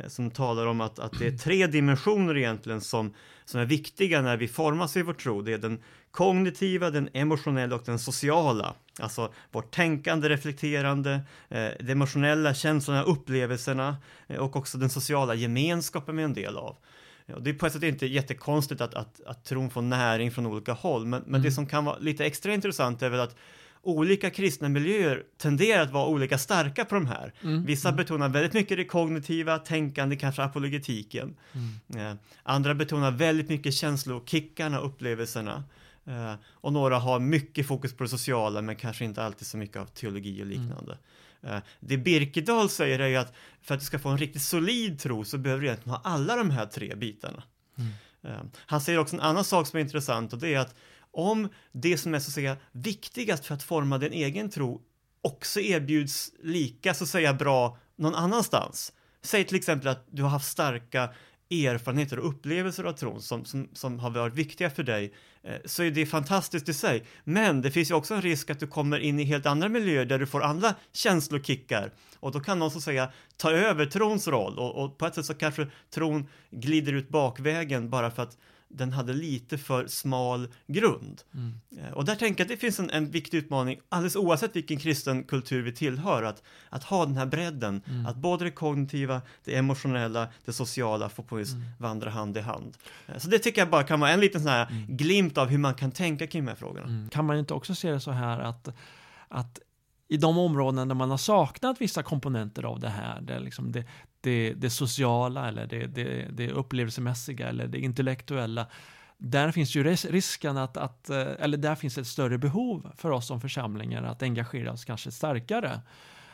som 0.07 0.31
talar 0.31 0.65
om 0.65 0.81
att, 0.81 0.99
att 0.99 1.19
det 1.19 1.27
är 1.27 1.37
tre 1.37 1.67
dimensioner 1.67 2.37
egentligen 2.37 2.81
som, 2.81 3.13
som 3.45 3.59
är 3.59 3.65
viktiga 3.65 4.21
när 4.21 4.37
vi 4.37 4.47
formas 4.47 4.97
i 4.97 5.01
vår 5.01 5.13
tro. 5.13 5.41
Det 5.41 5.53
är 5.53 5.57
den 5.57 5.79
kognitiva, 6.11 6.89
den 6.89 7.09
emotionella 7.13 7.75
och 7.75 7.83
den 7.85 7.99
sociala. 7.99 8.75
Alltså 8.99 9.33
vårt 9.51 9.71
tänkande, 9.71 10.29
reflekterande, 10.29 11.21
eh, 11.49 11.69
de 11.79 11.91
emotionella 11.91 12.53
känslorna, 12.53 13.03
upplevelserna 13.03 13.97
eh, 14.27 14.37
och 14.37 14.55
också 14.55 14.77
den 14.77 14.89
sociala 14.89 15.35
gemenskapen 15.35 16.15
med 16.15 16.25
en 16.25 16.33
del 16.33 16.57
av. 16.57 16.77
Och 17.33 17.41
det 17.41 17.49
är 17.49 17.53
på 17.53 17.65
ett 17.65 17.73
sätt 17.73 17.83
inte 17.83 18.05
jättekonstigt 18.05 18.81
att, 18.81 18.93
att, 18.93 19.21
att 19.25 19.45
tron 19.45 19.69
får 19.69 19.81
näring 19.81 20.31
från 20.31 20.45
olika 20.45 20.73
håll, 20.73 21.05
men, 21.05 21.21
men 21.21 21.29
mm. 21.29 21.41
det 21.41 21.51
som 21.51 21.67
kan 21.67 21.85
vara 21.85 21.97
lite 21.97 22.25
extra 22.25 22.53
intressant 22.53 23.01
är 23.01 23.09
väl 23.09 23.19
att 23.19 23.35
olika 23.85 24.29
kristna 24.29 24.69
miljöer 24.69 25.23
tenderar 25.37 25.81
att 25.81 25.91
vara 25.91 26.07
olika 26.07 26.37
starka 26.37 26.85
på 26.85 26.95
de 26.95 27.07
här. 27.07 27.33
Mm. 27.43 27.65
Vissa 27.65 27.91
betonar 27.91 28.29
väldigt 28.29 28.53
mycket 28.53 28.77
det 28.77 28.85
kognitiva, 28.85 29.57
tänkande, 29.57 30.15
kanske 30.15 30.43
apologetiken. 30.43 31.35
Mm. 31.53 32.11
Eh, 32.11 32.17
andra 32.43 32.75
betonar 32.75 33.11
väldigt 33.11 33.49
mycket 33.49 33.73
känslokickarna, 33.73 34.79
upplevelserna. 34.79 35.63
Eh, 36.05 36.33
och 36.51 36.73
några 36.73 36.99
har 36.99 37.19
mycket 37.19 37.67
fokus 37.67 37.93
på 37.93 38.03
det 38.03 38.09
sociala 38.09 38.61
men 38.61 38.75
kanske 38.75 39.05
inte 39.05 39.23
alltid 39.23 39.47
så 39.47 39.57
mycket 39.57 39.77
av 39.77 39.85
teologi 39.85 40.41
och 40.41 40.45
liknande. 40.45 40.97
Eh, 41.41 41.57
det 41.79 41.97
Birkedal 41.97 42.69
säger 42.69 42.99
är 42.99 43.07
ju 43.07 43.15
att 43.15 43.33
för 43.61 43.73
att 43.73 43.79
du 43.79 43.85
ska 43.85 43.99
få 43.99 44.09
en 44.09 44.17
riktigt 44.17 44.41
solid 44.41 44.99
tro 44.99 45.25
så 45.25 45.37
behöver 45.37 45.61
du 45.61 45.67
egentligen 45.67 45.95
ha 45.95 46.01
alla 46.03 46.35
de 46.35 46.49
här 46.49 46.65
tre 46.65 46.95
bitarna. 46.95 47.43
Mm. 47.77 47.91
Eh, 48.23 48.43
han 48.55 48.81
säger 48.81 48.99
också 48.99 49.15
en 49.15 49.21
annan 49.21 49.43
sak 49.43 49.67
som 49.67 49.77
är 49.77 49.81
intressant 49.81 50.33
och 50.33 50.39
det 50.39 50.53
är 50.53 50.59
att 50.59 50.75
om 51.15 51.49
det 51.71 51.97
som 51.97 52.13
är 52.13 52.19
så 52.19 52.29
att 52.29 52.33
säga 52.33 52.57
viktigast 52.71 53.45
för 53.45 53.55
att 53.55 53.63
forma 53.63 53.97
din 53.97 54.13
egen 54.13 54.49
tro 54.49 54.81
också 55.21 55.59
erbjuds 55.61 56.31
lika 56.43 56.93
så 56.93 57.03
att 57.03 57.09
säga 57.09 57.33
bra 57.33 57.77
någon 57.95 58.15
annanstans. 58.15 58.93
Säg 59.21 59.43
till 59.43 59.57
exempel 59.57 59.87
att 59.87 60.05
du 60.11 60.23
har 60.23 60.29
haft 60.29 60.51
starka 60.51 61.09
erfarenheter 61.49 62.19
och 62.19 62.29
upplevelser 62.29 62.83
av 62.83 62.93
tron 62.93 63.21
som, 63.21 63.45
som, 63.45 63.69
som 63.73 63.99
har 63.99 64.09
varit 64.09 64.33
viktiga 64.33 64.69
för 64.69 64.83
dig, 64.83 65.13
eh, 65.43 65.55
så 65.65 65.83
är 65.83 65.91
det 65.91 66.05
fantastiskt 66.05 66.69
i 66.69 66.73
sig. 66.73 67.03
Men 67.23 67.61
det 67.61 67.71
finns 67.71 67.91
ju 67.91 67.95
också 67.95 68.13
en 68.13 68.21
risk 68.21 68.49
att 68.49 68.59
du 68.59 68.67
kommer 68.67 68.99
in 68.99 69.19
i 69.19 69.23
helt 69.23 69.45
andra 69.45 69.69
miljöer 69.69 70.05
där 70.05 70.19
du 70.19 70.25
får 70.25 70.43
andra 70.43 70.75
känslokickar 70.93 71.93
och 72.19 72.31
då 72.31 72.39
kan 72.39 72.59
någon 72.59 72.71
så 72.71 72.77
att 72.77 72.83
säga 72.83 73.11
ta 73.37 73.51
över 73.51 73.85
trons 73.85 74.27
roll 74.27 74.59
och, 74.59 74.83
och 74.83 74.97
på 74.97 75.05
ett 75.05 75.15
sätt 75.15 75.25
så 75.25 75.33
kanske 75.33 75.67
tron 75.93 76.27
glider 76.51 76.93
ut 76.93 77.09
bakvägen 77.09 77.89
bara 77.89 78.11
för 78.11 78.23
att 78.23 78.37
den 78.77 78.93
hade 78.93 79.13
lite 79.13 79.57
för 79.57 79.87
smal 79.87 80.47
grund. 80.67 81.21
Mm. 81.33 81.53
Eh, 81.85 81.93
Och 81.93 82.05
där 82.05 82.15
tänker 82.15 82.39
jag 82.43 82.45
att 82.45 82.49
det 82.51 82.57
finns 82.57 82.79
en, 82.79 82.89
en 82.89 83.11
viktig 83.11 83.37
utmaning, 83.37 83.79
alldeles 83.89 84.15
oavsett 84.15 84.55
vilken 84.55 84.77
kristen 84.77 85.23
kultur 85.23 85.61
vi 85.63 85.71
tillhör, 85.71 86.23
att, 86.23 86.43
att 86.69 86.83
ha 86.83 87.05
den 87.05 87.17
här 87.17 87.25
bredden, 87.25 87.81
Mm. 87.87 88.05
att 88.05 88.15
både 88.15 88.45
det 88.45 88.51
kognitiva, 88.51 89.21
det 89.43 89.55
emotionella, 89.55 90.27
det 90.45 90.53
sociala 90.53 91.09
får 91.09 91.23
på 91.23 91.35
Mm. 91.35 91.47
vandra 91.79 92.09
hand 92.09 92.37
i 92.37 92.41
hand. 92.41 92.77
Eh, 93.07 93.17
Så 93.17 93.29
det 93.29 93.39
tycker 93.39 93.61
jag 93.61 93.69
bara 93.69 93.83
kan 93.83 93.99
vara 93.99 94.11
en 94.11 94.19
liten 94.19 94.41
sån 94.41 94.49
här 94.51 94.67
Mm. 94.71 94.97
glimt 94.97 95.37
av 95.37 95.47
hur 95.47 95.57
man 95.57 95.73
kan 95.73 95.91
tänka 95.91 96.27
kring 96.27 96.45
de 96.45 96.49
här 96.49 96.55
frågorna. 96.55 96.85
Mm. 96.87 97.09
Kan 97.09 97.25
man 97.25 97.37
inte 97.37 97.53
också 97.53 97.75
se 97.75 97.91
det 97.91 97.99
så 97.99 98.11
här 98.11 98.39
att, 98.39 98.67
att 99.27 99.59
i 100.07 100.17
de 100.17 100.37
områden 100.37 100.87
där 100.87 100.95
man 100.95 101.09
har 101.09 101.17
saknat 101.17 101.81
vissa 101.81 102.03
komponenter 102.03 102.63
av 102.63 102.79
det 102.79 102.89
här, 102.89 103.21
det, 103.21 103.39
liksom 103.39 103.71
det, 103.71 103.83
det, 104.25 104.53
det 104.53 104.69
sociala 104.69 105.47
eller 105.47 105.67
det, 105.67 105.87
det, 105.87 106.27
det 106.31 106.51
upplevelsemässiga 106.51 107.49
eller 107.49 107.67
det 107.67 107.79
intellektuella, 107.79 108.67
där 109.17 109.51
finns 109.51 109.75
ju 109.75 109.83
risken 109.83 110.57
att, 110.57 110.77
att, 110.77 111.09
eh, 111.09 111.27
eller 111.39 111.57
där 111.57 111.75
finns 111.75 111.97
ett 111.97 112.07
större 112.07 112.37
behov 112.37 112.91
för 112.97 113.11
oss 113.11 113.27
som 113.27 113.41
församlingar 113.41 114.03
att 114.03 114.23
engagera 114.23 114.71
oss 114.71 114.85
kanske 114.85 115.11
starkare. 115.11 115.81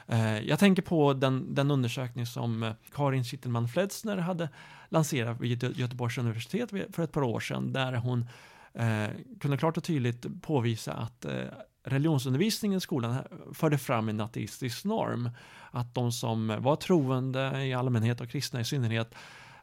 Eh, 0.08 0.40
jag 0.40 0.60
tänker 0.60 0.82
på 0.82 1.14
den, 1.14 1.56
den 1.56 1.72
undersökning 1.72 2.26
som 2.26 2.64
eh, 2.64 2.74
Karin 2.94 3.24
Kittelman 3.24 3.68
Fledsner 3.68 4.18
hade 4.18 4.50
lanserat 4.90 5.40
vid 5.42 5.64
Göteborgs 5.78 6.18
universitet 6.18 6.70
för 6.70 7.04
ett 7.04 7.12
par 7.12 7.24
år 7.24 7.40
sedan, 7.40 7.74
där 7.74 7.94
hon 7.94 8.30
eh, 8.74 9.08
kunde 9.40 9.58
klart 9.58 9.78
och 9.78 9.84
tydligt 9.84 10.42
påvisa 10.42 10.94
att 10.94 11.26
eh, 11.26 11.44
religionsundervisningen 11.84 12.78
i 12.78 12.82
skolan 12.82 13.24
förde 13.54 13.78
fram 13.78 14.10
en 14.10 14.22
ateistisk 14.22 14.86
norm. 14.86 15.30
Att 15.72 15.96
de 15.96 16.12
som 16.12 16.56
var 16.60 16.76
troende 16.76 17.66
i 17.66 17.74
allmänhet 17.74 18.22
och 18.22 18.30
kristna 18.30 18.62
i 18.62 18.66
synnerhet 18.66 19.16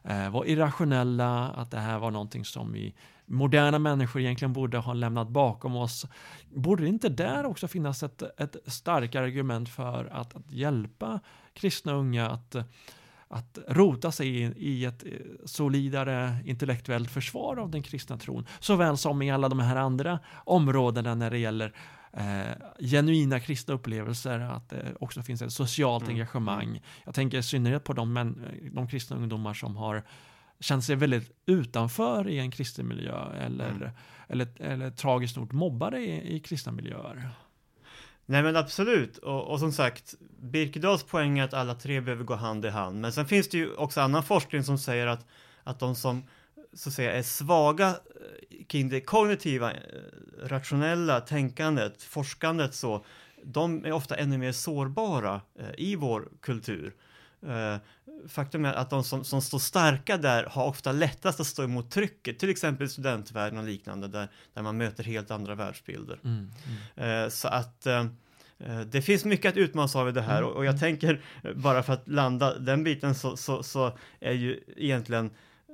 eh, 0.03 0.29
var 0.29 0.45
irrationella, 0.45 1.49
att 1.49 1.71
det 1.71 1.79
här 1.79 1.99
var 1.99 2.11
någonting 2.11 2.45
som 2.45 2.71
vi 2.71 2.95
moderna 3.25 3.79
människor 3.79 4.21
egentligen 4.21 4.53
borde 4.53 4.77
ha 4.77 4.93
lämnat 4.93 5.29
bakom 5.29 5.75
oss. 5.75 6.05
Borde 6.53 6.83
det 6.83 6.89
inte 6.89 7.09
där 7.09 7.45
också 7.45 7.67
finnas 7.67 8.03
ett, 8.03 8.21
ett 8.39 8.55
starkare 8.65 9.25
argument 9.25 9.69
för 9.69 10.05
att, 10.05 10.35
att 10.35 10.51
hjälpa 10.51 11.19
kristna 11.53 11.93
unga 11.93 12.29
att 12.29 12.55
att 13.31 13.59
rota 13.67 14.11
sig 14.11 14.27
i, 14.27 14.53
i 14.57 14.85
ett 14.85 15.03
eh, 15.03 15.11
solidare 15.45 16.37
intellektuellt 16.45 17.11
försvar 17.11 17.57
av 17.57 17.69
den 17.69 17.83
kristna 17.83 18.17
tron, 18.17 18.45
såväl 18.59 18.97
som 18.97 19.21
i 19.21 19.31
alla 19.31 19.49
de 19.49 19.59
här 19.59 19.75
andra 19.75 20.19
områdena 20.45 21.15
när 21.15 21.31
det 21.31 21.37
gäller 21.37 21.73
eh, 22.13 22.51
genuina 22.79 23.39
kristna 23.39 23.73
upplevelser, 23.73 24.39
att 24.39 24.69
det 24.69 24.95
också 24.99 25.21
finns 25.21 25.41
ett 25.41 25.53
socialt 25.53 26.03
Mm. 26.03 26.15
engagemang. 26.15 26.81
Jag 27.05 27.13
tänker 27.15 27.37
i 27.37 27.43
synnerhet 27.43 27.83
på 27.83 27.93
de, 27.93 28.13
män, 28.13 28.45
de 28.73 28.87
kristna 28.87 29.15
ungdomar 29.17 29.53
som 29.53 29.75
har 29.77 30.03
känt 30.59 30.83
sig 30.83 30.95
väldigt 30.95 31.31
utanför 31.45 32.27
i 32.27 32.39
en 32.39 32.51
kristen 32.51 32.87
miljö 32.87 33.33
eller, 33.33 33.69
Mm. 33.69 33.89
eller, 34.27 34.47
eller 34.59 34.91
tragiskt 34.91 35.37
nog 35.37 35.53
mobbade 35.53 35.99
i, 35.99 36.35
i 36.35 36.39
kristna 36.39 36.71
miljöer. 36.71 37.29
Nej 38.25 38.43
men 38.43 38.55
absolut, 38.55 39.17
och, 39.17 39.47
och 39.51 39.59
som 39.59 39.71
sagt, 39.71 40.15
Birkedals 40.41 41.03
poäng 41.03 41.39
är 41.39 41.43
att 41.43 41.53
alla 41.53 41.75
tre 41.75 42.01
behöver 42.01 42.23
gå 42.23 42.35
hand 42.35 42.65
i 42.65 42.69
hand. 42.69 43.01
Men 43.01 43.13
sen 43.13 43.25
finns 43.25 43.49
det 43.49 43.57
ju 43.57 43.73
också 43.75 44.01
annan 44.01 44.23
forskning 44.23 44.63
som 44.63 44.77
säger 44.77 45.07
att, 45.07 45.25
att 45.63 45.79
de 45.79 45.95
som 45.95 46.23
så 46.73 46.89
att 46.89 46.95
säga 46.95 47.11
är 47.11 47.23
svaga 47.23 47.87
eh, 47.87 48.65
kring 48.67 48.89
det 48.89 49.01
kognitiva, 49.01 49.71
eh, 49.71 49.79
rationella 50.43 51.21
tänkandet, 51.21 52.03
forskandet 52.03 52.73
så, 52.73 53.05
de 53.43 53.85
är 53.85 53.91
ofta 53.91 54.15
ännu 54.15 54.37
mer 54.37 54.51
sårbara 54.51 55.41
eh, 55.59 55.69
i 55.77 55.95
vår 55.95 56.29
kultur. 56.41 56.95
Faktum 58.27 58.65
är 58.65 58.73
att 58.73 58.89
de 58.89 59.03
som, 59.03 59.23
som 59.23 59.41
står 59.41 59.59
starka 59.59 60.17
där 60.17 60.43
har 60.43 60.67
ofta 60.67 60.91
lättast 60.91 61.39
att 61.39 61.47
stå 61.47 61.63
emot 61.63 61.91
trycket, 61.91 62.39
till 62.39 62.49
exempel 62.49 62.89
studentvärlden 62.89 63.59
och 63.59 63.65
liknande, 63.65 64.07
där, 64.07 64.27
där 64.53 64.61
man 64.61 64.77
möter 64.77 65.03
helt 65.03 65.31
andra 65.31 65.55
världsbilder. 65.55 66.19
Mm, 66.23 66.51
mm. 66.95 67.31
Så 67.31 67.47
att 67.47 67.87
det 68.85 69.01
finns 69.01 69.25
mycket 69.25 69.49
att 69.49 69.57
utmanas 69.57 69.95
av 69.95 70.09
i 70.09 70.11
det 70.11 70.21
här 70.21 70.37
Mm, 70.37 70.51
och 70.51 70.65
jag 70.65 70.79
tänker 70.79 71.21
eh, 71.43 71.53
bara 71.53 71.83
för 71.83 71.93
att 71.93 72.07
landa 72.07 72.59
den 72.59 72.83
biten 72.83 73.15
så, 73.15 73.37
så, 73.37 73.63
så 73.63 73.97
är 74.19 74.33
ju 74.33 74.63
egentligen 74.77 75.31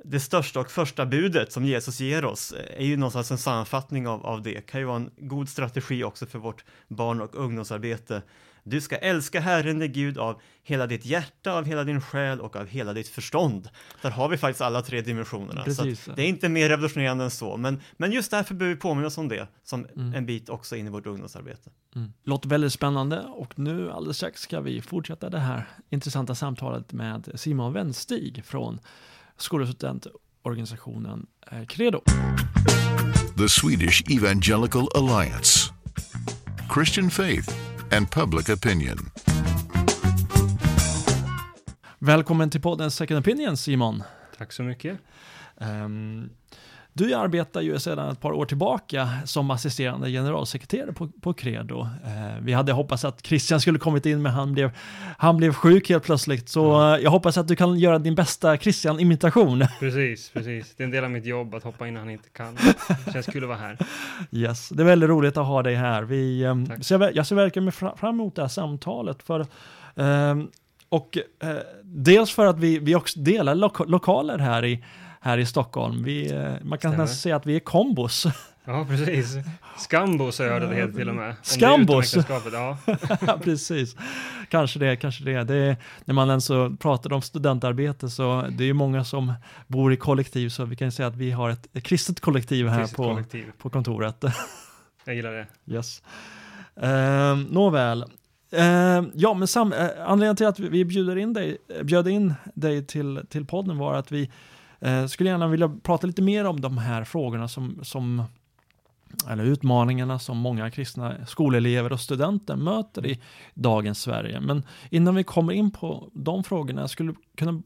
det 0.08 0.20
största 0.20 0.60
och 0.60 0.72
första 0.72 1.06
budet 1.06 1.52
som 1.52 1.66
Jesus 1.66 2.00
ger 2.00 2.26
oss 2.26 2.52
eh, 2.52 2.82
är 2.82 2.86
ju 2.86 2.98
någonstans 2.98 3.32
en 3.32 3.38
sammanfattning 3.38 4.08
av, 4.08 4.26
av 4.26 4.42
det. 4.42 4.62
Kan 4.62 4.82
ju 4.82 4.86
vara 4.86 4.98
en 4.98 5.12
god 5.18 5.50
strategi 5.50 6.04
också 6.04 6.26
för 6.26 6.40
vårt 6.40 6.66
barn 6.88 7.22
och 7.22 7.36
ungdomsarbete. 7.36 8.22
Du 8.68 8.82
ska 8.82 8.96
älska 8.98 9.40
Herren 9.40 9.80
din 9.80 9.94
Gud 9.94 10.18
av 10.18 10.42
hela 10.64 10.88
ditt 10.88 11.06
hjärta, 11.06 11.54
av 11.54 11.66
hela 11.66 11.84
din 11.84 12.02
själ 12.02 12.42
och 12.42 12.56
av 12.56 12.68
hela 12.68 12.94
ditt 12.94 13.08
förstånd. 13.08 13.70
Där 14.02 14.12
har 14.12 14.30
vi 14.30 14.38
faktiskt 14.38 14.62
alla 14.62 14.82
tre 14.82 15.02
dimensionerna. 15.02 15.62
Så 15.62 15.66
Precis. 15.66 16.08
att 16.10 16.16
det 16.16 16.24
är 16.24 16.28
inte 16.28 16.50
mer 16.50 16.70
revolutionerande 16.70 17.24
än 17.24 17.32
så, 17.32 17.58
men, 17.58 17.82
men 17.98 18.12
just 18.12 18.32
därför 18.32 18.56
behöver 18.56 18.76
vi 18.76 18.82
påminna 18.82 19.08
oss 19.08 19.18
om 19.18 19.28
det 19.28 19.48
som 19.64 19.86
Mm. 19.96 20.14
en 20.14 20.26
bit 20.26 20.50
också 20.50 20.76
in 20.76 20.88
i 20.88 20.90
vårt 20.90 21.06
ungdomsarbete. 21.06 21.70
Mm. 21.96 22.14
Låter 22.24 22.50
väldigt 22.50 22.74
spännande 22.74 23.22
och 23.22 23.60
nu 23.60 23.92
alldeles 23.92 24.18
strax 24.18 24.42
ska 24.42 24.62
vi 24.62 24.82
fortsätta 24.82 25.30
det 25.30 25.40
här 25.40 25.68
intressanta 25.90 26.36
samtalet 26.36 26.94
med 26.94 27.32
Simon 27.36 27.74
Wennstig 27.74 28.46
från 28.46 28.80
skolstudentorganisationen 29.38 31.28
eh, 31.52 31.66
Credo. 31.66 32.02
The 33.38 33.50
Swedish 33.50 34.04
Evangelical 34.12 34.88
Alliance. 34.96 35.72
Christian 36.74 37.10
faith 37.10 37.56
and 37.92 38.12
public 38.12 38.50
opinion. 38.50 38.98
Välkommen 42.00 42.50
till 42.50 42.62
podden 42.62 42.92
Second 42.92 43.18
Opinion 43.18 43.58
Simon. 43.58 44.04
Tack 44.38 44.52
så 44.52 44.64
mycket. 44.64 45.00
Ehm, 45.58 46.30
du 46.98 47.14
arbetar 47.14 47.62
ju 47.62 47.80
sedan 47.80 48.12
ett 48.12 48.20
par 48.22 48.32
år 48.32 48.46
tillbaka 48.46 49.10
som 49.26 49.52
assisterande 49.52 50.10
generalsekreterare 50.12 50.94
på, 50.94 51.08
på 51.22 51.34
Credo. 51.34 51.82
Eh, 51.82 52.42
vi 52.42 52.54
hade 52.54 52.72
hoppats 52.72 53.06
att 53.06 53.26
Christian 53.26 53.62
skulle 53.62 53.80
kommit 53.80 54.06
in 54.06 54.22
men 54.22 54.32
han 54.32 54.54
blev, 54.54 54.72
han 55.18 55.38
blev 55.38 55.54
sjuk 55.54 55.90
helt 55.90 56.04
plötsligt. 56.04 56.50
Så 56.50 56.94
eh, 56.94 57.00
jag 57.04 57.12
hoppas 57.12 57.38
att 57.38 57.48
du 57.48 57.56
kan 57.56 57.80
göra 57.80 58.00
din 58.00 58.16
bästa 58.16 58.58
Christian-imitation. 58.58 59.64
Precis, 59.80 60.30
precis. 60.30 60.74
Det 60.78 60.84
är 60.84 60.86
en 60.86 60.92
del 60.92 61.04
av 61.04 61.12
mitt 61.12 61.26
jobb 61.26 61.56
att 61.56 61.64
hoppa 61.64 61.88
in 61.88 61.94
när 61.94 62.02
han 62.02 62.10
inte 62.10 62.30
kan. 62.30 62.56
Det 63.06 63.12
känns 63.14 63.26
kul 63.26 63.44
att 63.44 63.50
vara 63.50 63.60
här. 63.60 63.78
Yes, 64.32 64.70
det 64.70 64.84
är 64.84 64.88
väldigt 64.88 65.10
roligt 65.10 65.38
att 65.38 65.46
ha 65.48 65.64
dig 65.64 65.76
här. 65.76 66.04
Vi, 66.04 66.44
ehm, 66.44 66.66
Tack. 66.66 66.86
ser, 66.86 67.12
jag 67.16 67.28
ser 67.28 67.36
verkligen 67.36 67.72
fra- 67.72 67.96
fram 67.98 68.16
emot 68.16 68.36
det 68.36 68.42
här 68.42 68.50
samtalet. 68.50 69.24
För, 69.24 69.46
ehm, 69.96 70.48
och 70.90 71.18
eh, 71.44 71.50
dels 71.84 72.32
för 72.32 72.46
att 72.46 72.60
vi, 72.60 72.80
vi 72.80 72.96
också 72.96 73.20
delar 73.20 73.56
loka- 73.56 73.86
lokaler 73.88 74.38
här 74.38 74.66
i, 74.66 74.84
här 75.26 75.38
i 75.38 75.46
Stockholm. 75.46 76.04
Vi, 76.04 76.32
eh, 76.32 76.40
man 76.42 76.60
kan 76.60 76.78
Stämmer. 76.78 76.98
nästan 76.98 77.08
säga 77.18 77.36
att 77.36 77.46
vi 77.46 77.56
är 77.56 77.60
kombos. 77.60 78.26
Ja, 78.68 78.86
precis. 78.90 79.36
Skambos 79.78 80.40
har 80.40 80.46
jag 80.46 80.60
hört 80.60 80.70
det 80.70 80.76
heter 80.76 80.94
till 80.94 81.10
och 81.10 81.16
med. 81.16 81.36
Skambos? 81.42 82.16
Ja, 82.52 82.78
Precis, 83.44 83.96
kanske 84.50 84.80
det, 84.80 84.96
kanske 84.96 85.24
det. 85.24 85.44
det 85.44 85.56
är, 85.56 85.78
när 86.06 86.14
man 86.14 86.30
ens 86.30 86.48
pratar 86.80 87.14
om 87.14 87.22
studentarbete 87.22 88.10
så 88.10 88.46
det 88.52 88.64
är 88.64 88.66
ju 88.66 88.74
många 88.74 89.04
som 89.04 89.34
bor 89.68 89.94
i 89.94 89.98
kollektiv 89.98 90.50
så 90.50 90.66
vi 90.66 90.76
kan 90.76 90.92
säga 90.92 91.08
att 91.08 91.16
vi 91.16 91.32
har 91.32 91.50
ett, 91.50 91.68
ett 91.74 91.84
kristet 91.84 92.20
kollektiv 92.20 92.68
här 92.68 92.80
kristet 92.80 92.98
på, 92.98 93.04
kollektiv. 93.04 93.46
på 93.58 93.70
kontoret. 93.70 94.24
Jag 95.06 95.16
gillar 95.16 95.32
det. 95.32 95.48
Yes. 95.76 96.04
Uh, 96.84 97.54
nåväl. 97.54 98.06
Ehm, 98.52 99.12
ja, 99.16 99.34
men 99.34 99.48
sam, 99.48 99.74
uh, 99.74 99.80
anledningen 100.06 100.36
till 100.36 100.46
att 100.48 100.60
vi- 100.60 100.70
vi 100.70 100.86
bjuder 100.86 101.16
in 101.16 101.34
dig, 101.34 101.58
bjöd 101.84 102.08
in 102.08 102.34
dig 102.54 102.86
till, 102.86 103.22
till 103.30 103.46
podden 103.46 103.78
var 103.78 103.94
att 103.96 104.12
vi 104.12 104.32
eh, 104.86 105.06
skulle 105.06 105.30
gärna 105.30 105.48
vilja 105.48 105.70
prata 105.84 106.08
lite 106.08 106.22
mer 106.22 106.46
om 106.46 106.62
de 106.62 106.78
här 106.78 107.04
frågorna 107.04 107.48
som, 107.48 107.80
som 107.84 108.24
eller 109.30 109.44
utmaningarna 109.44 110.20
som 110.20 110.38
många 110.38 110.72
kristna 110.72 111.26
skolelever 111.26 111.94
och 111.94 112.00
studenter 112.00 112.56
möter 112.56 113.06
i 113.06 113.20
dagens 113.54 114.02
Sverige. 114.02 114.40
Men 114.40 114.64
innan 114.90 115.16
vi 115.16 115.24
kommer 115.24 115.54
in 115.54 115.72
på 115.72 116.10
de 116.14 116.44
frågorna, 116.44 116.82
jag 116.82 116.90
skulle 116.90 117.14
kunna 117.36 117.62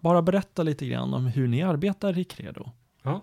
bara 0.00 0.22
berätta 0.22 0.62
lite 0.62 0.86
grann 0.86 1.14
om 1.14 1.26
hur 1.26 1.48
ni 1.48 1.62
arbetar 1.62 2.18
i 2.18 2.24
Credo. 2.24 2.70
Ja. 3.02 3.22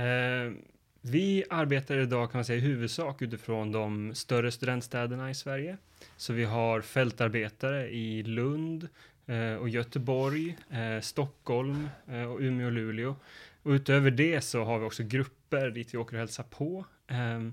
Eh, 0.00 0.52
vi 1.00 1.44
arbetar 1.50 1.98
idag 1.98 2.30
kan 2.30 2.38
man 2.38 2.44
säga 2.44 2.58
i 2.58 2.60
huvudsak 2.60 3.22
utifrån 3.22 3.72
de 3.72 4.14
större 4.14 4.50
studentstäderna 4.50 5.30
i 5.30 5.34
Sverige. 5.34 5.76
Så 6.16 6.32
vi 6.32 6.44
har 6.44 6.80
fältarbetare 6.80 7.88
i 7.88 8.22
Lund 8.22 8.88
Eh, 9.26 9.54
och 9.54 9.68
Göteborg, 9.68 10.56
eh, 10.70 11.00
Stockholm 11.00 11.88
eh, 12.08 12.22
och 12.22 12.40
Umeå 12.40 12.66
och 12.66 12.72
Luleå. 12.72 13.16
Och 13.62 13.70
utöver 13.70 14.10
det 14.10 14.40
så 14.40 14.64
har 14.64 14.78
vi 14.78 14.86
också 14.86 15.02
grupper 15.02 15.70
dit 15.70 15.94
vi 15.94 15.98
åker 15.98 16.14
och 16.14 16.20
hälsar 16.20 16.44
på. 16.44 16.84
Ehm, 17.08 17.52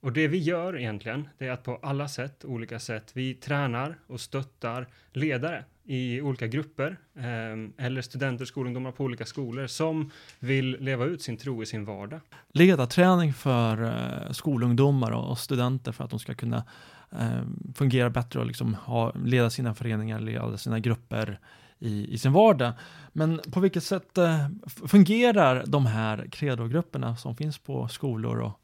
och 0.00 0.12
det 0.12 0.28
vi 0.28 0.38
gör 0.38 0.78
egentligen, 0.78 1.28
det 1.38 1.46
är 1.46 1.50
att 1.50 1.62
på 1.62 1.76
alla 1.82 2.08
sätt, 2.08 2.44
olika 2.44 2.78
sätt, 2.78 3.10
vi 3.12 3.34
tränar 3.34 3.98
och 4.06 4.20
stöttar 4.20 4.86
ledare 5.12 5.64
i 5.84 6.20
olika 6.20 6.46
grupper 6.46 6.96
ehm, 7.18 7.72
eller 7.78 8.02
studenter, 8.02 8.44
skolungdomar 8.44 8.92
på 8.92 9.04
olika 9.04 9.24
skolor 9.24 9.66
som 9.66 10.10
vill 10.38 10.76
leva 10.80 11.04
ut 11.04 11.22
sin 11.22 11.36
tro 11.36 11.62
i 11.62 11.66
sin 11.66 11.84
vardag. 11.84 12.20
Ledarträning 12.52 13.32
för 13.32 14.32
skolungdomar 14.32 15.10
och 15.10 15.38
studenter 15.38 15.92
för 15.92 16.04
att 16.04 16.10
de 16.10 16.18
ska 16.18 16.34
kunna 16.34 16.64
uh, 17.12 17.42
fungera 17.74 18.10
bättre 18.10 18.40
och 18.40 18.46
liksom 18.46 18.74
ha, 18.74 19.12
leda 19.24 19.50
sina 19.50 19.74
föreningar, 19.74 20.20
leda 20.20 20.56
sina 20.56 20.78
grupper 20.80 21.40
i, 21.78 22.14
i 22.14 22.18
sin 22.18 22.32
vardag. 22.32 22.72
Men 23.12 23.40
på 23.52 23.60
vilket 23.60 23.84
sätt 23.84 24.18
uh, 24.18 24.48
fungerar 24.86 25.64
de 25.66 25.86
här 25.86 26.26
credogrupperna 26.32 27.16
som 27.16 27.36
finns 27.36 27.58
på 27.58 27.88
skolor 27.88 28.40
och 28.40 28.60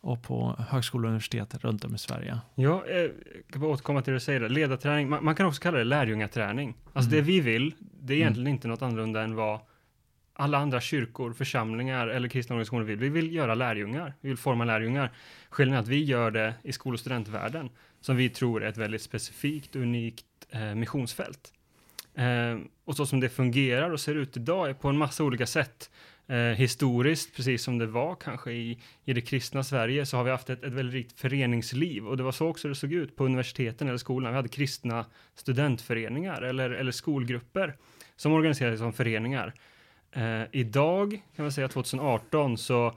och 0.00 0.22
på 0.22 0.56
högskolor 0.68 1.04
och 1.04 1.08
universitet 1.08 1.64
runt 1.64 1.84
om 1.84 1.94
i 1.94 1.98
Sverige. 1.98 2.38
Ja, 2.54 2.84
jag 2.86 3.04
eh, 3.04 3.10
kan 3.50 3.60
bara 3.60 3.70
återkomma 3.70 4.02
till 4.02 4.12
det 4.12 4.16
du 4.16 4.20
säger, 4.20 4.48
ledarträning. 4.48 5.08
Man, 5.08 5.24
man, 5.24 5.34
kan 5.34 5.46
också 5.46 5.62
kalla 5.62 5.78
det 5.78 5.84
lärjungaträning. 5.84 6.74
Alltså 6.92 7.10
mm. 7.10 7.24
det 7.24 7.32
vi 7.32 7.40
vill, 7.40 7.74
det 7.78 8.12
är 8.12 8.16
mm. 8.16 8.22
egentligen 8.22 8.46
mm. 8.46 8.54
inte 8.54 8.68
något 8.68 8.82
annorlunda 8.82 9.22
än 9.22 9.34
vad 9.34 9.60
alla 10.40 10.58
andra 10.58 10.80
kyrkor, 10.80 11.32
församlingar 11.32 12.08
eller 12.08 12.28
kristna 12.28 12.54
organisationer 12.54 12.84
vill. 12.84 12.98
Vi 12.98 13.08
vill 13.08 13.34
göra 13.34 13.54
lärjungar, 13.54 14.14
vi 14.20 14.28
vill 14.28 14.38
forma 14.38 14.64
lärjungar. 14.64 15.12
Skillnaden 15.50 15.78
är 15.78 15.82
att 15.82 15.88
vi 15.88 16.04
gör 16.04 16.30
det 16.30 16.54
i 16.62 16.72
skol 16.72 16.94
och 16.94 17.00
studentvärlden, 17.00 17.70
som 18.00 18.16
vi 18.16 18.28
tror 18.28 18.62
är 18.62 18.68
ett 18.68 18.76
väldigt 18.76 19.02
specifikt, 19.02 19.76
unikt 19.76 20.26
eh, 20.50 20.74
missionsfält. 20.74 21.52
Eh, 22.14 22.58
och 22.84 22.96
så 22.96 23.06
som 23.06 23.20
det 23.20 23.28
fungerar 23.28 23.90
och 23.90 24.00
ser 24.00 24.14
ut 24.14 24.36
idag 24.36 24.70
är 24.70 24.74
på 24.74 24.88
en 24.88 24.98
massa 24.98 25.24
olika 25.24 25.46
sätt 25.46 25.90
Eh, 26.30 26.54
historiskt, 26.54 27.36
precis 27.36 27.62
som 27.62 27.78
det 27.78 27.86
var 27.86 28.14
kanske 28.14 28.52
i, 28.52 28.78
i 29.04 29.12
det 29.12 29.20
kristna 29.20 29.64
Sverige, 29.64 30.06
så 30.06 30.16
har 30.16 30.24
vi 30.24 30.30
haft 30.30 30.50
ett, 30.50 30.64
ett 30.64 30.72
väldigt 30.72 30.94
rikt 30.94 31.20
föreningsliv 31.20 32.06
och 32.06 32.16
det 32.16 32.22
var 32.22 32.32
så 32.32 32.46
också 32.46 32.68
det 32.68 32.74
såg 32.74 32.92
ut 32.92 33.16
på 33.16 33.24
universiteten 33.24 33.88
eller 33.88 33.98
skolorna. 33.98 34.30
Vi 34.30 34.36
hade 34.36 34.48
kristna 34.48 35.06
studentföreningar 35.34 36.42
eller, 36.42 36.70
eller 36.70 36.92
skolgrupper 36.92 37.76
som 38.16 38.32
organiserades 38.32 38.80
som 38.80 38.92
föreningar. 38.92 39.54
Eh, 40.12 40.42
idag, 40.52 41.22
kan 41.36 41.44
man 41.44 41.52
säga 41.52 41.68
2018, 41.68 42.58
så 42.58 42.94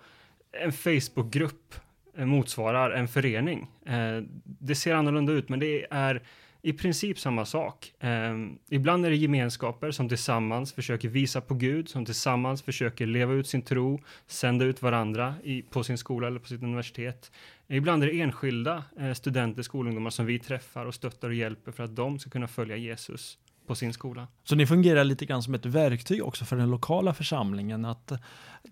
en 0.52 0.72
Facebookgrupp 0.72 1.76
eh, 2.18 2.26
motsvarar 2.26 2.92
en 2.92 3.08
förening. 3.08 3.68
Eh, 3.86 4.24
det 4.44 4.76
ser 4.76 4.96
annorlunda 4.96 5.34
ut, 5.34 5.50
men 5.50 5.60
det 5.60 5.88
är 5.90 6.24
i 6.66 6.74
princip 6.74 7.20
samma 7.20 7.46
sak. 7.46 7.94
Eh, 8.00 8.34
ibland 8.70 9.06
är 9.06 9.10
det 9.10 9.16
gemenskaper 9.16 9.92
som 9.92 10.10
tillsammans 10.10 10.74
försöker 10.74 11.10
visa 11.10 11.42
på 11.42 11.54
Gud, 11.54 11.90
som 11.90 12.06
tillsammans 12.06 12.62
försöker 12.62 13.06
leva 13.06 13.34
ut 13.34 13.48
sin 13.48 13.62
tro, 13.62 14.02
sända 14.28 14.66
ut 14.66 14.82
varandra 14.82 15.36
i, 15.44 15.62
på 15.62 15.84
sin 15.84 15.98
skola 15.98 16.28
eller 16.28 16.40
på 16.40 16.48
sitt 16.48 16.64
universitet. 16.64 17.32
Ibland 17.68 18.04
är 18.04 18.08
det 18.08 18.22
enskilda 18.22 18.84
eh, 19.00 19.14
studenter, 19.14 19.62
skolungdomar 19.62 20.10
som 20.10 20.26
vi 20.26 20.40
träffar 20.40 20.86
och 20.86 20.96
stöttar 20.96 21.28
och 21.28 21.36
hjälper 21.36 21.72
för 21.72 21.84
att 21.84 21.96
de 21.96 22.20
ska 22.20 22.30
kunna 22.30 22.48
följa 22.48 22.78
Jesus 22.78 23.38
på 23.68 23.76
sin 23.76 23.94
skola. 23.94 24.28
Så 24.44 24.56
ni 24.56 24.68
fungerar 24.68 25.04
lite 25.04 25.26
grann 25.26 25.44
som 25.44 25.54
ett 25.54 25.66
verktyg 25.66 26.24
också 26.24 26.46
för 26.46 26.56
den 26.56 26.70
lokala 26.70 27.14
församlingen 27.14 27.86
att 27.86 28.12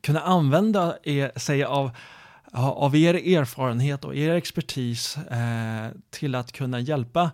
kunna 0.02 0.22
använda 0.22 0.98
er, 1.04 1.32
sig 1.40 1.64
av 1.64 1.92
av 2.54 2.96
er 2.96 3.14
erfarenhet 3.14 4.06
och 4.06 4.16
er 4.16 4.36
expertis 4.36 5.18
eh, 5.18 5.92
till 6.10 6.36
att 6.36 6.52
kunna 6.52 6.80
hjälpa 6.80 7.32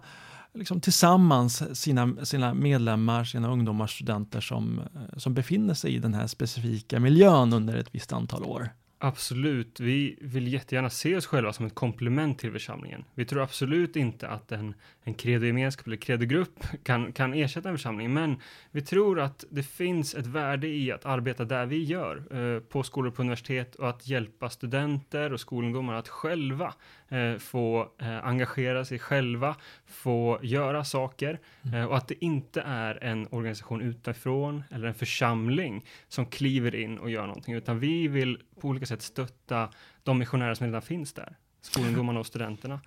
liksom 0.53 0.81
tillsammans 0.81 1.79
sina, 1.79 2.25
sina 2.25 2.53
medlemmar, 2.53 3.23
sina 3.23 3.51
ungdomar, 3.51 3.87
studenter 3.87 4.41
som, 4.41 4.79
eh, 4.79 5.17
som 5.17 5.33
befinner 5.33 5.73
sig 5.73 5.95
i 5.95 5.99
den 5.99 6.13
här 6.13 6.27
specifika 6.27 6.99
miljön 6.99 7.53
under 7.53 7.77
ett 7.77 7.95
visst 7.95 8.13
antal 8.13 8.43
år. 8.43 8.69
Absolut, 8.99 9.79
vi 9.79 10.17
vill 10.21 10.53
jättegärna 10.53 10.89
se 10.89 11.15
oss 11.15 11.25
själva 11.25 11.53
som 11.53 11.65
ett 11.65 11.75
komplement 11.75 12.39
till 12.39 12.51
församlingen. 12.51 13.03
Vi 13.13 13.25
tror 13.25 13.43
absolut 13.43 13.95
inte 13.95 14.27
att 14.27 14.51
en, 14.51 14.73
en 15.07 15.13
credogemenskap 15.13 15.87
eller 15.87 15.97
credogrupp 15.97 16.63
kan, 16.83 17.11
kan 17.11 17.33
ersätta 17.33 17.69
en 17.69 17.75
församling, 17.75 18.13
men 18.13 18.35
vi 18.71 18.81
tror 18.81 19.19
att 19.19 19.45
det 19.49 19.63
finns 19.63 20.15
ett 20.15 20.25
värde 20.25 20.67
i 20.67 20.91
att 20.91 21.05
arbeta 21.05 21.45
där 21.45 21.65
vi 21.65 21.83
gör, 21.83 22.23
eh, 22.31 22.59
på 22.59 22.83
skolor 22.83 23.11
på 23.11 23.21
universitet 23.21 23.75
och 23.75 23.89
att 23.89 24.07
hjälpa 24.07 24.49
studenter 24.49 25.33
och 25.33 25.39
skolungdomar 25.39 25.93
att 25.93 26.07
själva 26.07 26.73
eh, 27.09 27.35
få 27.37 27.91
eh, 28.01 28.25
engagera 28.27 28.85
sig 28.85 28.99
själva, 28.99 29.55
få 29.85 30.39
göra 30.41 30.83
saker. 30.83 31.39
Mm. 31.61 31.79
eh, 31.79 31.85
och 31.85 31.97
att 31.97 32.07
det 32.07 32.25
inte 32.25 32.61
är 32.61 33.03
en 33.03 33.27
organisation 33.31 33.81
utifrån 33.81 34.63
eller 34.71 34.87
en 34.87 34.93
församling 34.93 35.85
som 36.07 36.25
kliver 36.25 36.75
in 36.75 36.97
och 36.97 37.09
gör 37.09 37.27
någonting, 37.27 37.55
utan 37.55 37.79
vi 37.79 38.07
vill 38.07 38.41
på 38.61 38.67
olika 38.67 38.85
sätt 38.85 39.01
stötta 39.01 39.69
de 40.03 40.17
missionärer 40.17 40.53
som 40.53 40.65
redan 40.65 40.81
finns 40.81 41.13
där 41.13 41.37
skolungdomarna 41.61 42.19
och 42.19 42.25
studenterna. 42.25 42.79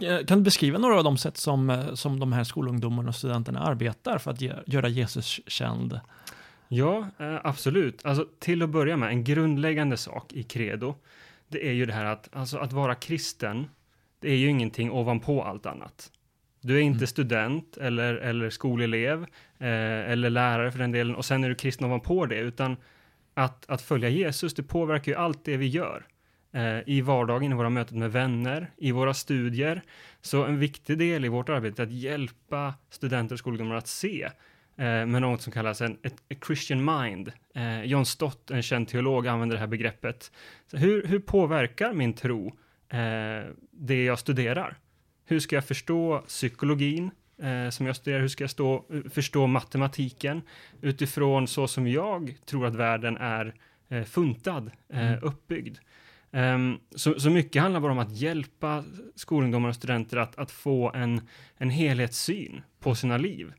Eh, 0.00 0.26
kan 0.26 0.38
du 0.38 0.44
beskriva 0.44 0.78
några 0.78 0.98
av 0.98 1.04
de 1.04 1.18
sätt 1.18 1.36
som, 1.36 1.70
eh, 1.70 1.94
som 1.94 2.20
de 2.20 2.32
här 2.32 2.44
skolungdomarna 2.44 3.08
och 3.08 3.14
studenterna 3.14 3.60
arbetar 3.60 4.18
för 4.18 4.30
att 4.30 4.40
ge, 4.40 4.54
göra 4.66 4.88
Jesus 4.88 5.40
känd? 5.46 6.00
Ja, 6.68 7.06
eh, 7.18 7.38
absolut. 7.44 8.06
Alltså, 8.06 8.26
till 8.38 8.62
att 8.62 8.70
börja 8.70 8.96
med, 8.96 9.08
en 9.08 9.24
grundläggande 9.24 9.96
sak 9.96 10.32
i 10.32 10.42
credo, 10.42 10.94
det 11.48 11.68
är 11.68 11.72
ju 11.72 11.86
det 11.86 11.92
här 11.92 12.04
att, 12.04 12.28
alltså, 12.32 12.58
att 12.58 12.72
vara 12.72 12.94
kristen, 12.94 13.68
det 14.20 14.30
är 14.30 14.36
ju 14.36 14.48
ingenting 14.48 14.90
ovanpå 14.90 15.42
allt 15.42 15.66
annat. 15.66 16.10
Du 16.60 16.76
är 16.76 16.80
inte 16.80 16.96
mm. 16.96 17.06
student 17.06 17.76
eller, 17.76 18.14
eller 18.14 18.50
skolelev 18.50 19.22
eh, 19.58 20.10
eller 20.10 20.30
lärare 20.30 20.72
för 20.72 20.78
den 20.78 20.92
delen 20.92 21.16
och 21.16 21.24
sen 21.24 21.44
är 21.44 21.48
du 21.48 21.54
kristen 21.54 21.86
ovanpå 21.86 22.26
det, 22.26 22.38
utan 22.38 22.76
att, 23.34 23.70
att 23.70 23.82
följa 23.82 24.08
Jesus, 24.08 24.54
det 24.54 24.62
påverkar 24.62 25.12
ju 25.12 25.18
allt 25.18 25.44
det 25.44 25.56
vi 25.56 25.66
gör 25.66 26.06
i 26.86 27.00
vardagen, 27.00 27.52
i 27.52 27.54
våra 27.54 27.70
möten 27.70 27.98
med 27.98 28.12
vänner, 28.12 28.70
i 28.76 28.92
våra 28.92 29.14
studier. 29.14 29.82
Så 30.20 30.44
en 30.44 30.58
viktig 30.58 30.98
del 30.98 31.24
i 31.24 31.28
vårt 31.28 31.48
arbete 31.48 31.82
är 31.82 31.86
att 31.86 31.92
hjälpa 31.92 32.74
studenter 32.90 33.34
och 33.34 33.38
skolungdomar 33.38 33.74
att 33.74 33.86
se 33.86 34.24
eh, 34.76 35.06
med 35.06 35.22
något 35.22 35.42
som 35.42 35.52
kallas 35.52 35.80
en 35.80 35.98
ett, 36.02 36.44
Christian 36.46 36.84
mind. 36.84 37.32
Eh, 37.54 37.82
John 37.84 38.06
Stott, 38.06 38.50
en 38.50 38.62
känd 38.62 38.88
teolog, 38.88 39.26
använder 39.26 39.56
det 39.56 39.60
här 39.60 39.66
begreppet. 39.66 40.32
Så 40.66 40.76
hur, 40.76 41.06
hur 41.06 41.18
påverkar 41.18 41.92
min 41.92 42.12
tro 42.12 42.46
eh, 42.88 43.50
det 43.70 44.04
jag 44.04 44.18
studerar? 44.18 44.76
Hur 45.24 45.40
ska 45.40 45.56
jag 45.56 45.64
förstå 45.64 46.24
psykologin? 46.26 47.10
eh, 47.42 47.70
som 47.70 47.86
jag 47.86 47.96
studerar, 47.96 48.20
hur 48.20 48.28
ska 48.28 48.44
jag 48.44 48.50
stå, 48.50 48.84
förstå 49.10 49.46
matematiken 49.46 50.42
utifrån 50.80 51.46
så 51.46 51.68
som 51.68 51.86
jag 51.86 52.34
tror 52.44 52.66
att 52.66 52.74
världen 52.74 53.16
är 53.16 53.54
eh, 53.88 54.04
funtad, 54.04 54.70
eh, 54.88 55.10
mm. 55.10 55.22
uppbyggd. 55.22 55.78
Um, 56.32 56.80
så, 56.94 57.20
så 57.20 57.30
mycket 57.30 57.62
handlar 57.62 57.80
bara 57.80 57.92
om 57.92 57.98
att 57.98 58.16
hjälpa 58.16 58.84
skolungdomar 59.14 59.68
och 59.68 59.74
studenter 59.74 60.16
att, 60.16 60.38
att 60.38 60.50
få 60.50 60.92
en, 60.92 61.20
en 61.56 61.70
helhetssyn 61.70 62.62
på 62.80 62.94
sina 62.94 63.16
liv. 63.16 63.52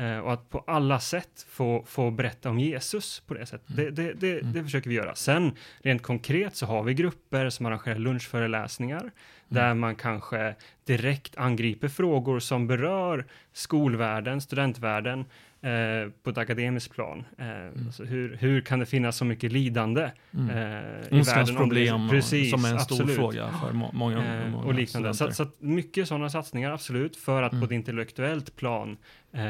Uh, 0.00 0.18
och 0.18 0.32
att 0.32 0.50
på 0.50 0.64
alla 0.66 1.00
sätt 1.00 1.46
få, 1.48 1.84
få 1.86 2.10
berätta 2.10 2.50
om 2.50 2.58
Jesus 2.58 3.20
på 3.26 3.34
det 3.34 3.46
sättet. 3.46 3.70
Mm. 3.70 3.94
Det, 3.94 4.02
det, 4.02 4.12
det, 4.12 4.40
mm. 4.40 4.52
det, 4.52 4.64
försöker 4.64 4.90
vi 4.90 4.96
göra. 4.96 5.14
Sen 5.14 5.52
rent 5.78 6.02
konkret 6.02 6.56
så 6.56 6.66
har 6.66 6.82
vi 6.82 6.94
grupper 6.94 7.50
som 7.50 7.66
arrangerar 7.66 7.98
lunchföreläsningar 7.98 9.10
där 9.48 9.66
mm. 9.66 9.78
man 9.78 9.96
kanske 9.96 10.54
direkt 10.84 11.36
angriper 11.36 11.88
frågor 11.88 12.40
som 12.40 12.66
berör 12.66 13.26
skolvärlden, 13.52 14.40
studentvärlden 14.40 15.24
eh, 15.66 16.10
på 16.22 16.30
ett 16.30 16.38
akademiskt 16.38 16.94
plan. 16.94 17.24
Eh, 17.38 17.50
mm. 17.50 17.86
alltså 17.86 18.04
hur, 18.04 18.36
hur 18.36 18.60
kan 18.60 18.78
det 18.78 18.86
finnas 18.86 19.16
så 19.16 19.24
mycket 19.24 19.52
lidande 19.52 20.10
mm. 20.34 20.50
eh, 20.50 21.18
i 21.18 21.22
världen? 21.22 21.56
problem 21.56 22.08
precis, 22.08 22.50
som 22.50 22.64
är 22.64 22.72
en 22.72 22.80
stor 22.80 22.94
absolut. 22.94 23.16
fråga 23.16 23.50
för 23.62 23.72
må 23.72 23.90
många, 23.92 24.42
eh, 24.42 24.50
många 24.50 24.64
och 24.64 24.74
liknande. 24.74 25.14
Så, 25.14 25.32
så 25.32 25.46
mycket 25.58 26.08
sådana 26.08 26.30
satsningar, 26.30 26.70
absolut, 26.70 27.16
för 27.16 27.42
att 27.42 27.50
på 27.50 27.56
mm. 27.56 27.66
ett 27.66 27.72
intellektuellt 27.72 28.56
plan 28.56 28.96
eh, 29.32 29.42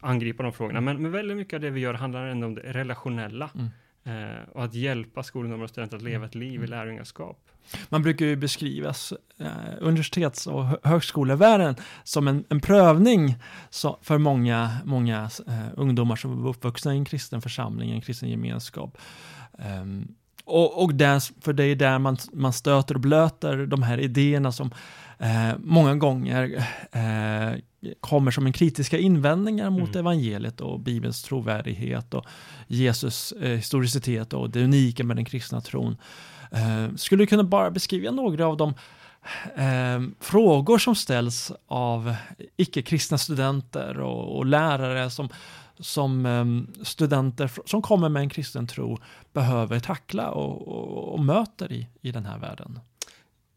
angripa 0.00 0.42
de 0.42 0.52
frågorna. 0.52 0.80
Men, 0.80 1.02
men 1.02 1.12
väldigt 1.12 1.36
mycket 1.36 1.54
av 1.54 1.60
det 1.60 1.70
vi 1.70 1.80
gör 1.80 1.94
handlar 1.94 2.26
ändå 2.26 2.46
om 2.46 2.54
det 2.54 2.62
relationella. 2.62 3.50
Eh, 4.04 4.48
och 4.52 4.64
att 4.64 4.74
hjälpa 4.74 5.22
skolungdomar 5.22 5.64
och 5.64 5.70
studenter 5.70 5.96
att 5.96 6.02
leva 6.02 6.26
ett 6.26 6.34
liv 6.34 6.52
i 6.52 6.56
mm. 6.56 6.70
lärjungaskap. 6.70 7.46
Man 7.88 8.02
brukar 8.02 8.26
ju 8.26 8.36
beskrivas 8.36 9.12
eh, 9.38 9.46
universitets 9.80 10.46
och 10.46 10.64
högskolevärlden 10.82 11.76
som 12.04 12.28
en, 12.28 12.44
en 12.48 12.60
prövning 12.60 13.36
så, 13.70 13.98
för 14.02 14.18
många, 14.18 14.76
många 14.84 15.30
eh, 15.46 15.66
ungdomar 15.76 16.16
som 16.16 16.44
är 16.44 16.48
uppvuxna 16.48 16.94
i 16.94 16.98
en 16.98 17.04
kristen 17.04 17.42
församling, 17.42 17.90
en 17.90 18.00
kristen 18.00 18.28
gemenskap. 18.28 18.98
Um, 19.82 20.14
och, 20.44 20.82
och 20.82 20.94
där, 20.94 21.42
för 21.42 21.52
det 21.52 21.64
är 21.64 21.76
där 21.76 21.98
man, 21.98 22.16
man 22.32 22.52
stöter 22.52 22.94
och 22.94 23.00
blöter 23.00 23.66
de 23.66 23.82
här 23.82 24.00
idéerna 24.00 24.52
som 24.52 24.70
eh, 25.18 25.52
många 25.58 25.94
gånger 25.94 26.64
eh, 26.92 27.60
kommer 28.00 28.30
som 28.30 28.46
en 28.46 28.52
kritiska 28.52 28.98
invändningar 28.98 29.70
mot 29.70 29.88
Mm. 29.88 29.98
evangeliet 29.98 30.60
och 30.60 30.80
Bibelns 30.80 31.22
trovärdighet 31.22 32.14
och 32.14 32.26
Jesus 32.66 33.32
eh, 33.32 33.50
historicitet 33.50 34.32
och 34.32 34.50
det 34.50 34.64
unika 34.64 35.04
med 35.04 35.16
den 35.16 35.24
kristna 35.24 35.60
tron. 35.60 35.96
Eh, 36.52 36.94
skulle 36.96 37.22
du 37.22 37.26
kunna 37.26 37.44
bara 37.44 37.70
beskriva 37.70 38.10
några 38.10 38.46
av 38.46 38.56
de 38.56 38.74
eh, 39.56 40.00
frågor 40.20 40.78
som 40.78 40.94
ställs 40.94 41.52
av 41.66 42.14
icke-kristna 42.56 43.18
studenter 43.18 44.00
och, 44.00 44.36
och 44.36 44.46
lärare 44.46 45.10
som, 45.10 45.28
som 45.78 46.26
eh, 46.26 46.84
studenter 46.84 47.50
som 47.66 47.82
kommer 47.82 48.08
med 48.08 48.22
en 48.22 48.28
kristen 48.30 48.66
tro 48.66 48.98
behöver 49.32 49.80
tackla 49.80 50.30
och, 50.30 50.68
och, 50.68 51.14
och 51.14 51.20
möter 51.20 51.72
i, 51.72 51.86
i 52.00 52.12
den 52.12 52.26
här 52.26 52.38
världen? 52.38 52.80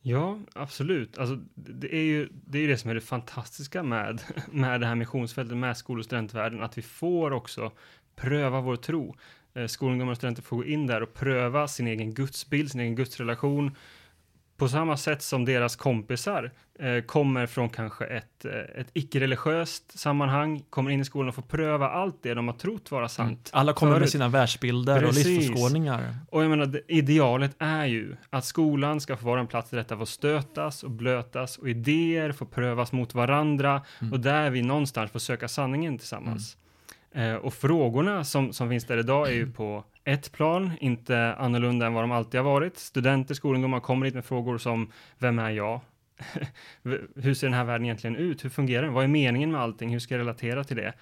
Ja, 0.05 0.39
absolut. 0.53 1.17
Alltså, 1.17 1.39
det 1.55 1.95
är 1.95 2.03
ju 2.03 2.29
det, 2.31 2.59
är 2.59 2.67
det 2.67 2.77
som 2.77 2.89
är 2.89 2.95
det 2.95 3.01
fantastiska 3.01 3.83
med, 3.83 4.21
med 4.51 4.81
det 4.81 4.87
här 4.87 4.95
missionsfältet, 4.95 5.57
med 5.57 5.77
skol 5.77 5.99
och 5.99 6.05
studentvärlden, 6.05 6.63
att 6.63 6.77
vi 6.77 6.81
får 6.81 7.31
också 7.31 7.71
pröva 8.15 8.61
vår 8.61 8.75
tro. 8.75 9.15
Eh, 9.53 9.67
Skolungdomar 9.67 10.11
och 10.11 10.17
studenter 10.17 10.41
får 10.41 10.57
gå 10.57 10.65
in 10.65 10.87
där 10.87 11.03
och 11.03 11.13
pröva 11.13 11.67
sin 11.67 11.87
egen 11.87 12.13
gudsbild, 12.13 12.71
sin 12.71 12.81
egen 12.81 12.95
gudsrelation, 12.95 13.71
på 14.57 14.69
samma 14.69 14.97
sätt 14.97 15.21
som 15.21 15.45
deras 15.45 15.75
kompisar 15.75 16.51
eh, 16.79 17.01
kommer 17.05 17.45
från 17.47 17.69
kanske 17.69 18.05
ett, 18.05 18.45
eh, 18.45 18.51
ett 18.81 18.87
icke-religiöst 18.93 19.99
sammanhang, 19.99 20.63
kommer 20.69 20.91
in 20.91 20.99
i 21.01 21.05
skolan 21.05 21.29
och 21.29 21.35
får 21.35 21.41
pröva 21.41 21.89
allt 21.89 22.15
det 22.23 22.33
de 22.33 22.47
har 22.47 22.55
trott 22.55 22.91
vara 22.91 23.09
sant. 23.09 23.49
Alla 23.53 23.73
kommer 23.73 23.91
med 23.91 23.99
förut. 23.99 24.11
sina 24.11 24.27
världsbilder 24.27 24.99
Precis. 24.99 25.25
och 25.25 25.31
livsåskådningar. 25.31 26.15
Och 26.29 26.43
jag 26.43 26.49
menar, 26.49 26.81
idealet 26.87 27.55
är 27.59 27.85
ju 27.85 28.15
att 28.29 28.45
skolan 28.45 29.01
ska 29.01 29.17
få 29.17 29.25
vara 29.25 29.39
en 29.39 29.47
plats 29.47 29.69
där 29.69 29.77
detta 29.77 29.97
får 29.97 30.05
stötas 30.05 30.83
och 30.83 30.91
blötas 30.91 31.57
och 31.57 31.69
idéer 31.69 32.31
får 32.31 32.45
prövas 32.45 32.91
mot 32.91 33.13
varandra 33.13 33.81
Mm. 34.01 34.13
och 34.13 34.19
där 34.19 34.49
vi 34.49 34.61
någonstans 34.61 35.11
får 35.11 35.19
söka 35.19 35.47
sanningen 35.47 35.97
tillsammans. 35.97 36.57
Eh, 37.15 37.33
och 37.33 37.53
frågorna 37.53 38.23
som, 38.23 38.53
som 38.53 38.69
finns 38.69 38.85
där 38.85 38.97
idag 38.97 39.27
är 39.27 39.33
ju 39.33 39.51
på 39.57 39.83
ett 40.05 40.31
plan, 40.31 40.71
inte 40.79 41.33
annorlunda 41.35 41.85
än 41.85 41.93
vad 41.93 42.03
de 42.03 42.11
alltid 42.11 42.39
har 42.39 42.45
varit. 42.45 42.77
Studenter, 42.77 43.33
skolungdomar 43.35 43.79
kommer 43.79 44.05
hit 44.05 44.15
med 44.15 44.25
frågor 44.25 44.57
som 44.57 44.91
Vem 45.17 45.39
är 45.39 45.49
jag? 45.49 45.79
Hur 47.15 47.33
ser 47.33 47.47
den 47.47 47.53
här 47.53 47.63
världen 47.63 47.85
egentligen 47.85 48.15
ut? 48.15 48.45
Hur 48.45 48.49
fungerar 48.49 48.83
den? 48.83 48.93
Vad 48.93 49.03
är 49.03 49.07
meningen 49.07 49.51
med 49.51 49.61
allting? 49.61 49.89
Hur 49.89 49.99
ska 49.99 50.13
jag 50.13 50.19
relatera 50.19 50.63
till 50.63 50.77
det? 50.77 50.93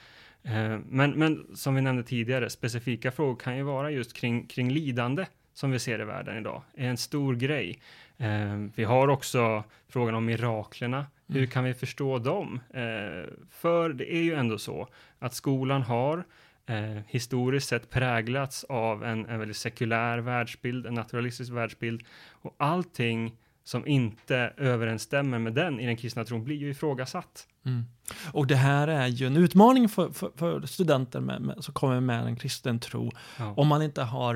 Eh, 0.44 0.80
Men, 0.90 1.12
men 1.12 1.46
som 1.56 1.76
vi 1.76 1.82
nämnde 1.82 2.04
tidigare, 2.04 2.50
specifika 2.50 3.12
frågor 3.12 3.36
kan 3.36 3.58
ju 3.58 3.64
vara 3.64 3.92
just 3.92 4.14
kring, 4.14 4.48
kring 4.48 4.72
lidande 4.72 5.26
som 5.54 5.72
vi 5.72 5.80
ser 5.80 6.02
i 6.02 6.06
världen 6.06 6.38
idag, 6.38 6.62
är 6.76 6.88
en 6.88 6.98
stor 6.98 7.36
grej. 7.36 7.80
Eh, 8.18 8.56
vi 8.76 8.84
har 8.84 9.08
också 9.08 9.64
frågan 9.90 10.16
om 10.16 10.26
miraklerna. 10.26 11.06
Hur 11.28 11.38
Mm. 11.38 11.50
kan 11.50 11.64
vi 11.64 11.74
förstå 11.74 12.20
dem? 12.20 12.60
Eh, 12.74 13.30
för 13.50 13.90
det 13.94 14.14
är 14.16 14.22
ju 14.24 14.34
ändå 14.34 14.58
så 14.58 14.88
att 15.20 15.34
skolan 15.34 15.82
har 15.82 16.24
eh, 16.72 17.04
historiskt 17.08 17.68
sett 17.68 17.90
präglats 17.90 18.64
av 18.64 19.04
en, 19.04 19.26
en 19.26 19.40
väldigt 19.40 19.58
sekulär 19.58 20.18
världsbild, 20.18 20.86
en 20.86 20.94
naturalistisk 20.94 21.52
världsbild 21.52 22.04
och 22.32 22.56
allting 22.58 23.36
som 23.64 23.88
inte 23.88 24.54
överensstämmer 24.58 25.40
med 25.40 25.54
den 25.54 25.80
i 25.80 25.86
den 25.86 25.98
kristna 25.98 26.26
tron 26.26 26.44
blir 26.44 26.56
ju 26.56 26.70
ifrågasatt. 26.70 27.48
Mm. 27.66 27.84
Och 28.32 28.48
det 28.48 28.56
här 28.56 28.88
är 28.88 29.08
ju 29.08 29.28
en 29.28 29.38
utmaning 29.38 29.90
för, 29.90 30.10
för, 30.12 30.32
för 30.36 30.66
studenter 30.66 31.20
med, 31.20 31.42
med, 31.42 31.64
som 31.64 31.74
kommer 31.74 32.00
med 32.00 32.26
en 32.26 32.36
kristen 32.36 32.80
tro. 32.80 33.12
Ja. 33.40 33.54
Om 33.58 33.68
man 33.68 33.82
inte 33.82 34.02
har 34.04 34.36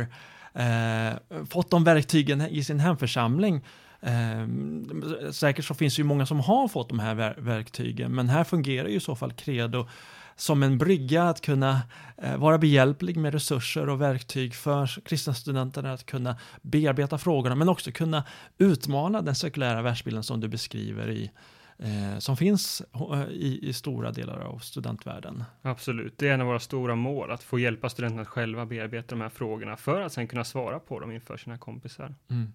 eh, 0.54 1.46
fått 1.50 1.72
de 1.72 1.84
verktygen 1.84 2.42
i 2.42 2.64
sin 2.64 2.80
hemförsamling. 2.80 3.66
Eh, 4.06 5.32
säkert 5.32 5.66
så 5.66 5.74
finns 5.74 5.96
det 5.96 6.00
ju 6.00 6.04
många 6.04 6.26
som 6.26 6.40
har 6.40 6.68
fått 6.68 6.90
de 6.90 7.00
här 7.00 7.16
ver- 7.16 7.42
verktygen, 7.42 8.16
men 8.16 8.30
här 8.30 8.44
fungerar 8.44 8.88
ju 8.88 8.96
i 8.96 9.00
så 9.00 9.16
fall 9.16 9.34
Credo 9.34 9.88
som 10.36 10.64
en 10.64 10.78
brygga 10.78 11.24
att 11.24 11.42
kunna 11.42 11.82
eh, 12.18 12.38
vara 12.38 12.58
behjälplig 12.58 13.18
med 13.18 13.34
resurser 13.34 13.90
och 13.90 14.02
verktyg 14.02 14.56
för 14.56 15.02
kristna 15.06 15.34
studenter 15.34 15.84
att 15.84 16.06
kunna 16.06 16.38
bearbeta 16.62 17.18
frågorna, 17.18 17.56
men 17.56 17.70
också 17.70 17.92
kunna 17.92 18.24
utmana 18.58 19.22
den 19.22 19.36
sekulära 19.36 19.82
världsbilden 19.82 20.24
som 20.24 20.40
du 20.40 20.48
beskriver 20.48 21.10
i, 21.10 21.32
eh, 21.78 22.20
som 22.20 22.38
finns 22.38 22.82
eh, 22.94 23.24
i, 23.30 23.60
i 23.64 23.74
stora 23.74 24.12
delar 24.12 24.40
av 24.40 24.60
studentvärlden. 24.60 25.44
Absolut, 25.62 26.18
det 26.18 26.28
är 26.28 26.34
en 26.34 26.42
av 26.42 26.48
våra 26.48 26.60
stora 26.60 26.96
mål, 26.96 27.32
att 27.32 27.44
få 27.44 27.60
hjälpa 27.60 27.90
studenterna 27.90 28.22
att 28.22 28.28
själva 28.28 28.66
bearbeta 28.66 29.08
de 29.16 29.22
här 29.22 29.30
frågorna 29.30 29.78
för 29.78 30.02
att 30.02 30.14
sen 30.14 30.28
kunna 30.28 30.44
svara 30.44 30.80
på 30.80 31.00
dem 31.00 31.12
inför 31.12 31.38
sina 31.38 31.58
kompisar. 31.58 32.16
Mm. 32.30 32.54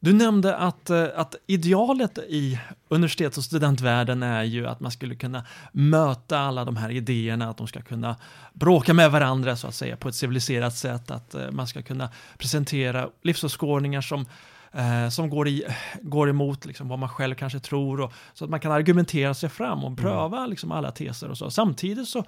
Du 0.00 0.12
nämnde 0.12 0.56
att, 0.56 0.90
eh, 0.90 1.06
att 1.16 1.36
idealet 1.46 2.18
i 2.18 2.60
universitets 2.88 3.38
och 3.38 3.44
studentvärlden 3.44 4.22
är 4.22 4.42
ju 4.42 4.66
att 4.66 4.80
man 4.80 4.90
skulle 4.90 5.14
kunna 5.14 5.44
möta 5.72 6.38
alla 6.38 6.64
de 6.64 6.76
här 6.76 6.90
idéerna, 6.90 7.50
att 7.50 7.56
de 7.56 7.66
ska 7.66 7.82
kunna 7.82 8.16
bråka 8.52 8.94
med 8.94 9.10
varandra 9.10 9.56
så 9.56 9.66
att 9.66 9.74
säga 9.74 9.96
på 9.96 10.08
ett 10.08 10.14
civiliserat 10.14 10.76
sätt, 10.76 11.10
att 11.10 11.34
eh, 11.34 11.50
man 11.50 11.66
ska 11.66 11.82
kunna 11.82 12.10
presentera 12.38 13.08
livsåskådningar 13.22 14.00
som 14.00 14.26
eh, 14.72 15.08
som 15.08 15.30
går, 15.30 15.48
i, 15.48 15.64
går 16.02 16.30
emot 16.30 16.64
liksom, 16.64 16.88
vad 16.88 16.98
man 16.98 17.08
själv 17.08 17.34
kanske 17.34 17.60
tror 17.60 18.00
och, 18.00 18.12
så 18.34 18.44
att 18.44 18.50
man 18.50 18.60
kan 18.60 18.72
argumentera 18.72 19.34
sig 19.34 19.48
fram 19.48 19.84
och 19.84 19.98
pröva 19.98 20.46
liksom, 20.46 20.72
alla 20.72 20.90
teser 20.90 21.30
och 21.30 21.38
så. 21.38 21.50
Samtidigt 21.50 22.08
så, 22.08 22.24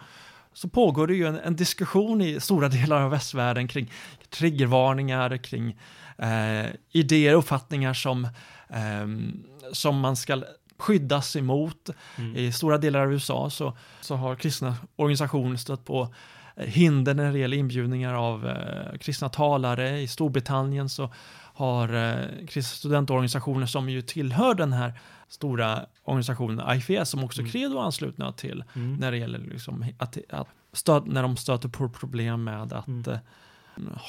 så 0.53 0.69
pågår 0.69 1.07
det 1.07 1.15
ju 1.15 1.27
en, 1.27 1.39
en 1.39 1.57
diskussion 1.57 2.23
i 2.23 2.41
stora 2.41 2.69
delar 2.69 3.03
av 3.03 3.11
västvärlden 3.11 3.69
kring 3.69 3.93
triggervarningar, 4.31 5.37
kring 5.37 5.79
eh, 6.19 6.67
idéer 6.91 7.33
och 7.35 7.39
uppfattningar 7.39 7.95
som, 7.95 8.29
ehm, 8.69 9.43
som 9.73 10.01
man 10.01 10.17
ska 10.17 10.43
skyddas 10.81 11.37
emot. 11.37 11.91
Mm. 12.17 12.37
I 12.37 12.53
stora 12.53 12.79
delar 12.79 13.01
av 13.01 13.13
USA 13.13 13.51
så, 13.51 13.77
så 14.01 14.15
har 14.15 14.35
kristna 14.35 14.77
organisationer 14.97 15.57
stött 15.57 15.85
på 15.85 16.15
eh, 16.57 16.67
hinder 16.67 17.15
när 17.15 17.33
det 17.33 17.39
gäller 17.39 17.57
inbjudningar 17.57 18.15
av 18.15 18.49
eh, 18.49 18.99
kristna 18.99 19.29
talare. 19.29 20.01
I 20.01 20.09
Storbritannien 20.09 20.89
så 20.89 21.13
har 21.55 21.95
eh, 21.95 22.47
kristna 22.49 22.77
studentorganisationer 22.77 23.67
som 23.67 23.89
ju 23.89 24.03
tillhör 24.03 24.55
den 24.55 24.73
här 24.73 24.93
stora 25.29 25.87
organisationen 26.11 26.77
IFS 26.77 27.11
som 27.11 27.25
också 27.25 27.41
Mm. 27.41 27.53
Credo 27.53 27.79
är 27.79 27.83
anslutna 27.83 28.33
till 28.33 28.65
Mm. 28.77 28.95
när 28.97 29.11
det 29.11 29.17
gäller 29.19 29.39
liksom 29.39 29.85
att, 29.99 30.19
att 30.29 30.49
stöd, 30.73 31.07
när 31.07 31.23
de 31.23 31.37
stöter 31.37 31.69
på 31.69 31.89
problem 31.89 32.45
med 32.45 32.73
att 32.73 32.89
Mm. 32.89 33.03
eh, 33.09 33.19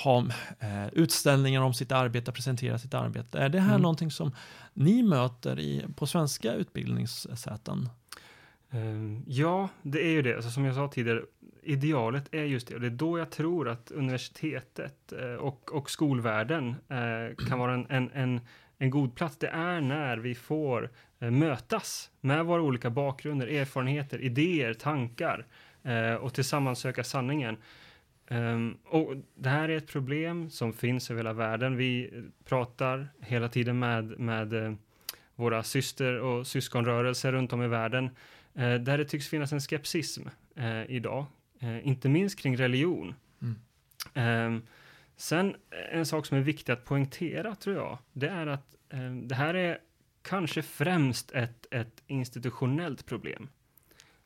ha 0.03 0.19
eh, 0.59 0.87
utställningar 0.93 1.61
om 1.61 1.73
sitt 1.73 1.91
arbete, 1.91 2.31
presentera 2.31 2.77
sitt 2.77 2.93
arbete. 2.93 3.39
Är 3.39 3.49
det 3.49 3.59
här 3.59 3.69
Mm. 3.69 3.81
någonting 3.81 4.11
som 4.11 4.31
ni 4.73 5.03
möter 5.03 5.59
i, 5.59 5.85
på 5.95 6.07
svenska 6.07 6.53
utbildningssäten? 6.53 7.89
Ehm, 8.71 9.23
Ja, 9.27 9.69
det 9.81 10.01
är 10.01 10.11
ju 10.11 10.21
det. 10.21 10.35
Alltså, 10.35 10.51
som 10.51 10.65
jag 10.65 10.75
sa 10.75 10.87
tidigare, 10.87 11.21
idealet 11.63 12.33
är 12.33 12.43
just 12.43 12.67
det. 12.67 12.75
Och 12.75 12.81
det 12.81 12.87
är 12.87 12.91
då 12.91 13.19
jag 13.19 13.31
tror 13.31 13.69
att 13.69 13.91
universitetet 13.91 15.13
eh, 15.13 15.33
och, 15.35 15.73
och 15.73 15.89
skolvärlden 15.91 16.69
eh, 16.89 17.47
kan 17.47 17.59
vara 17.63 17.73
en, 17.73 17.85
en, 17.89 18.11
en, 18.13 18.41
en 18.81 18.89
god 18.89 19.15
plats. 19.15 19.37
Det 19.37 19.47
är 19.47 19.81
när 19.81 20.17
vi 20.17 20.35
får 20.35 20.89
eh, 21.19 21.31
mötas 21.31 22.11
med 22.21 22.45
våra 22.45 22.61
olika 22.61 22.89
bakgrunder, 22.89 23.47
erfarenheter, 23.47 24.21
idéer, 24.21 24.73
tankar 24.73 25.45
eh, 25.83 26.13
och 26.13 26.33
tillsammans 26.33 26.79
söka 26.79 27.03
sanningen. 27.03 27.57
Ehm, 28.27 28.77
och 28.85 29.15
det 29.35 29.49
här 29.49 29.69
är 29.69 29.77
ett 29.77 29.87
problem 29.87 30.49
som 30.49 30.73
finns 30.73 31.11
över 31.11 31.19
hela 31.19 31.33
världen. 31.33 31.77
Vi 31.77 32.23
pratar 32.45 33.07
hela 33.19 33.49
tiden 33.49 33.79
med, 33.79 34.19
med 34.19 34.53
eh, 34.53 34.73
våra 35.35 35.63
syster 35.63 36.19
och 36.19 36.47
syskonrörelser 36.47 37.31
runt 37.31 37.53
om 37.53 37.63
i 37.63 37.67
världen 37.67 38.09
eh, 38.53 38.73
där 38.73 38.97
det 38.97 39.05
tycks 39.05 39.27
finnas 39.27 39.51
en 39.51 39.61
skepsism 39.61 40.21
eh, 40.55 40.83
idag, 40.91 41.25
inte 41.83 42.09
minst 42.09 42.39
kring 42.39 42.57
religion. 42.57 43.13
Mm. 43.41 43.55
Ehm, 44.13 44.61
sen 45.21 45.55
eh, 45.71 45.97
en 45.97 46.05
sak 46.05 46.25
som 46.25 46.37
är 46.37 46.41
viktig 46.41 46.73
att 46.73 46.85
poängtera 46.85 47.55
tror 47.55 47.75
jag, 47.75 47.97
det 48.13 48.27
är 48.27 48.47
att 48.47 48.75
eh, 48.89 49.11
det 49.11 49.35
här 49.35 49.53
är 49.53 49.77
kanske 50.21 50.61
främst 50.61 51.31
ett, 51.31 51.67
ett 51.71 52.03
institutionellt 52.07 53.05
problem. 53.05 53.49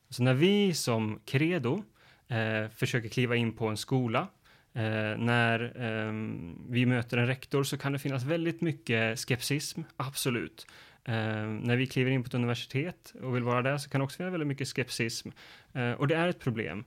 Så 0.08 0.22
när 0.22 0.34
vi 0.34 0.74
som 0.74 1.20
credo 1.24 1.84
eh, 2.28 2.68
försöker 2.68 3.08
kliva 3.08 3.36
in 3.36 3.52
på 3.52 3.66
en 3.66 3.76
skola, 3.76 4.28
eh, 4.72 5.16
när 5.18 5.72
ehm, 5.80 6.66
vi 6.68 6.86
möter 6.86 7.16
en 7.16 7.26
rektor 7.26 7.64
så 7.64 7.78
kan 7.78 7.92
det 7.92 7.98
finnas 7.98 8.24
väldigt 8.24 8.60
mycket 8.60 9.18
skepsism, 9.18 9.80
absolut. 9.96 10.66
Eh, 11.04 11.46
när 11.46 11.76
vi 11.76 11.86
kliver 11.86 12.10
in 12.10 12.22
på 12.22 12.26
ett 12.26 12.34
universitet 12.34 13.14
och 13.22 13.36
vill 13.36 13.42
vara 13.42 13.62
där 13.62 13.78
så 13.78 13.90
kan 13.90 14.00
det 14.00 14.04
också 14.04 14.16
finnas 14.16 14.32
väldigt 14.32 14.48
mycket 14.48 14.68
skepsism. 14.68 15.28
Eh, 15.72 15.92
och 15.92 16.08
det 16.08 16.14
är 16.14 16.28
ett 16.28 16.40
problem. 16.40 16.84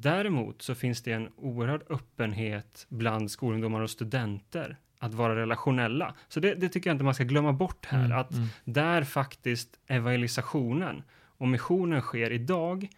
Däremot 0.00 0.62
så 0.62 0.74
finns 0.74 1.02
det 1.02 1.12
en 1.12 1.28
oerhörd 1.36 1.82
öppenhet 1.90 2.86
bland 2.88 3.30
skolungdomar 3.30 3.80
och 3.80 3.90
studenter 3.90 4.76
att 4.98 5.14
vara 5.14 5.36
relationella. 5.36 6.14
Så 6.28 6.40
det, 6.40 6.54
det 6.54 6.68
tycker 6.68 6.90
jag 6.90 6.94
inte 6.94 7.04
man 7.04 7.14
ska 7.14 7.24
glömma 7.24 7.52
bort 7.52 7.86
här. 7.86 8.04
Mm, 8.04 8.18
att 8.18 8.32
mm. 8.32 8.48
där 8.64 9.02
faktiskt 9.02 9.78
evangelisationen 9.86 11.02
och 11.38 11.48
missionen 11.48 12.00
sker 12.00 12.30
idag, 12.30 12.88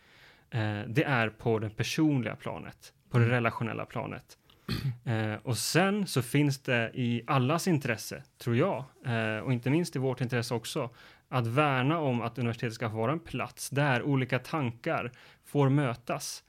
eh, 0.50 0.80
det 0.86 1.04
är 1.04 1.28
på 1.28 1.58
det 1.58 1.70
personliga 1.70 2.36
planet, 2.36 2.92
på 3.10 3.18
det 3.18 3.24
Mm. 3.24 3.34
relationella 3.34 3.84
planet. 3.84 4.36
Eh, 5.04 5.34
och 5.42 5.58
sen 5.58 6.06
så 6.06 6.22
finns 6.22 6.58
det 6.62 6.90
i 6.94 7.22
allas 7.26 7.68
intresse, 7.68 8.22
tror 8.38 8.56
jag, 8.56 8.84
eh, 9.06 9.38
och 9.38 9.52
inte 9.52 9.70
minst 9.70 9.96
i 9.96 9.98
vårt 9.98 10.20
intresse 10.20 10.54
också, 10.54 10.90
att 11.28 11.46
värna 11.46 11.98
om 11.98 12.20
att 12.22 12.38
universitetet 12.38 12.74
ska 12.74 12.88
vara 12.88 13.12
en 13.12 13.20
plats 13.20 13.70
där 13.70 14.02
olika 14.02 14.38
tankar 14.38 15.12
får 15.44 15.68
mötas. 15.68 16.44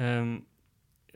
Eh, 0.00 0.24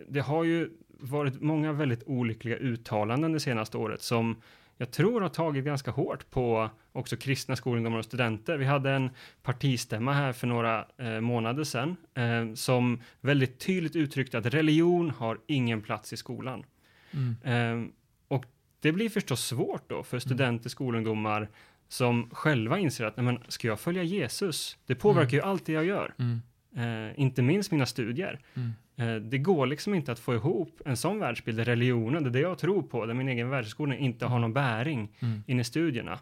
det 0.09 0.21
har 0.21 0.45
ju 0.45 0.71
varit 0.89 1.41
många 1.41 1.73
väldigt 1.73 2.03
olyckliga 2.07 2.57
uttalanden 2.57 3.33
det 3.33 3.41
senaste 3.41 3.79
året 3.79 4.03
som 4.03 4.37
jag 4.77 4.91
tror 4.91 5.21
har 5.21 5.29
tagit 5.29 5.65
ganska 5.65 5.91
hårt 5.91 6.31
på 6.31 6.71
också 6.93 7.17
kristna 7.17 7.57
skolungdomar 7.57 7.99
och 7.99 8.05
studenter. 8.05 8.57
Vi 8.57 8.65
hade 8.65 8.91
en 8.91 9.11
partistämma 9.43 10.13
här 10.13 10.33
för 10.33 10.47
några 10.47 10.87
eh, 10.99 11.21
månader 11.21 11.65
sedan 11.65 11.97
eh, 12.15 12.55
som 12.55 13.03
väldigt 13.21 13.59
tydligt 13.59 13.97
uttryckte 13.97 14.39
att 14.39 14.47
religion 14.47 15.11
har 15.11 15.39
ingen 15.47 15.83
plats 15.83 16.13
i 16.13 16.17
skolan. 16.17 16.65
Mm. 17.11 17.37
Eh, 17.43 17.91
och 18.29 18.45
det 18.81 18.93
blir 18.93 19.09
förstås 19.09 19.47
svårt 19.47 19.89
då 19.89 20.03
för 20.03 20.19
studenter, 20.19 20.71
skolungdomar 20.71 21.49
som 21.89 22.31
själva 22.31 22.79
inser 22.79 23.05
att, 23.05 23.17
nej 23.17 23.25
men, 23.27 23.39
ska 23.49 23.69
jag 23.69 23.81
följa 23.81 24.03
Jesus? 24.03 24.79
Det 24.87 24.95
påverkar 24.95 25.29
mm. 25.29 25.35
ju 25.35 25.51
allt 25.51 25.67
det 25.67 25.73
jag 25.73 25.85
gör. 25.85 26.15
Mm. 26.19 26.43
Eh, 26.77 27.21
inte 27.21 27.43
minst 27.43 27.71
mina 27.71 27.87
studier. 27.87 28.41
Mm. 28.55 28.73
Eh, 28.97 29.23
det 29.23 29.39
går 29.39 29.67
liksom 29.67 29.95
inte 29.95 30.13
att 30.13 30.19
få 30.19 30.35
ihop 30.35 30.81
en 30.85 30.97
sån 30.97 31.19
världsbild 31.19 31.59
där 31.59 31.65
religionen, 31.65 32.23
det 32.23 32.29
är 32.29 32.33
det 32.33 32.41
jag 32.41 32.59
tror 32.59 32.83
på, 32.83 33.07
där 33.07 33.15
min 33.15 33.29
egen 33.29 33.51
världsskola 33.51 33.97
inte 33.97 34.27
har 34.27 34.39
någon 34.39 34.53
bäring 34.53 35.09
mm. 35.21 35.43
in 35.47 35.61
i 35.61 35.65
studierna. 35.65 36.19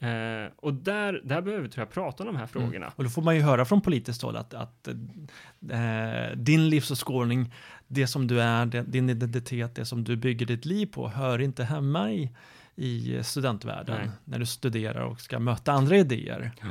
Eh, 0.00 0.52
och 0.56 0.74
där, 0.74 1.20
där 1.24 1.42
behöver 1.42 1.62
vi 1.62 1.68
tror 1.68 1.82
jag 1.86 1.94
prata 1.94 2.22
om 2.22 2.26
de 2.26 2.36
här 2.36 2.42
mm. 2.42 2.48
frågorna. 2.48 2.86
Mm. 2.86 2.92
Och 2.96 3.04
då 3.04 3.10
får 3.10 3.22
man 3.22 3.36
ju 3.36 3.42
höra 3.42 3.64
från 3.64 3.80
politiskt 3.80 4.22
håll 4.22 4.36
att, 4.36 4.54
att 4.54 4.88
eh, 4.88 6.36
din 6.36 6.68
livsåskådning, 6.68 7.54
det 7.86 8.06
som 8.06 8.26
du 8.26 8.40
är, 8.40 8.66
det, 8.66 8.82
din 8.82 9.10
identitet, 9.10 9.74
det 9.74 9.84
som 9.84 10.04
du 10.04 10.16
bygger 10.16 10.46
ditt 10.46 10.64
liv 10.64 10.86
på, 10.86 11.08
hör 11.08 11.38
inte 11.38 11.64
hemma 11.64 12.12
i, 12.12 12.30
i 12.76 13.22
studentvärlden 13.22 13.98
Nej. 13.98 14.10
när 14.24 14.38
du 14.38 14.46
studerar 14.46 15.00
och 15.00 15.20
ska 15.20 15.38
möta 15.38 15.72
andra 15.72 15.96
idéer. 15.96 16.50
Ja. 16.60 16.68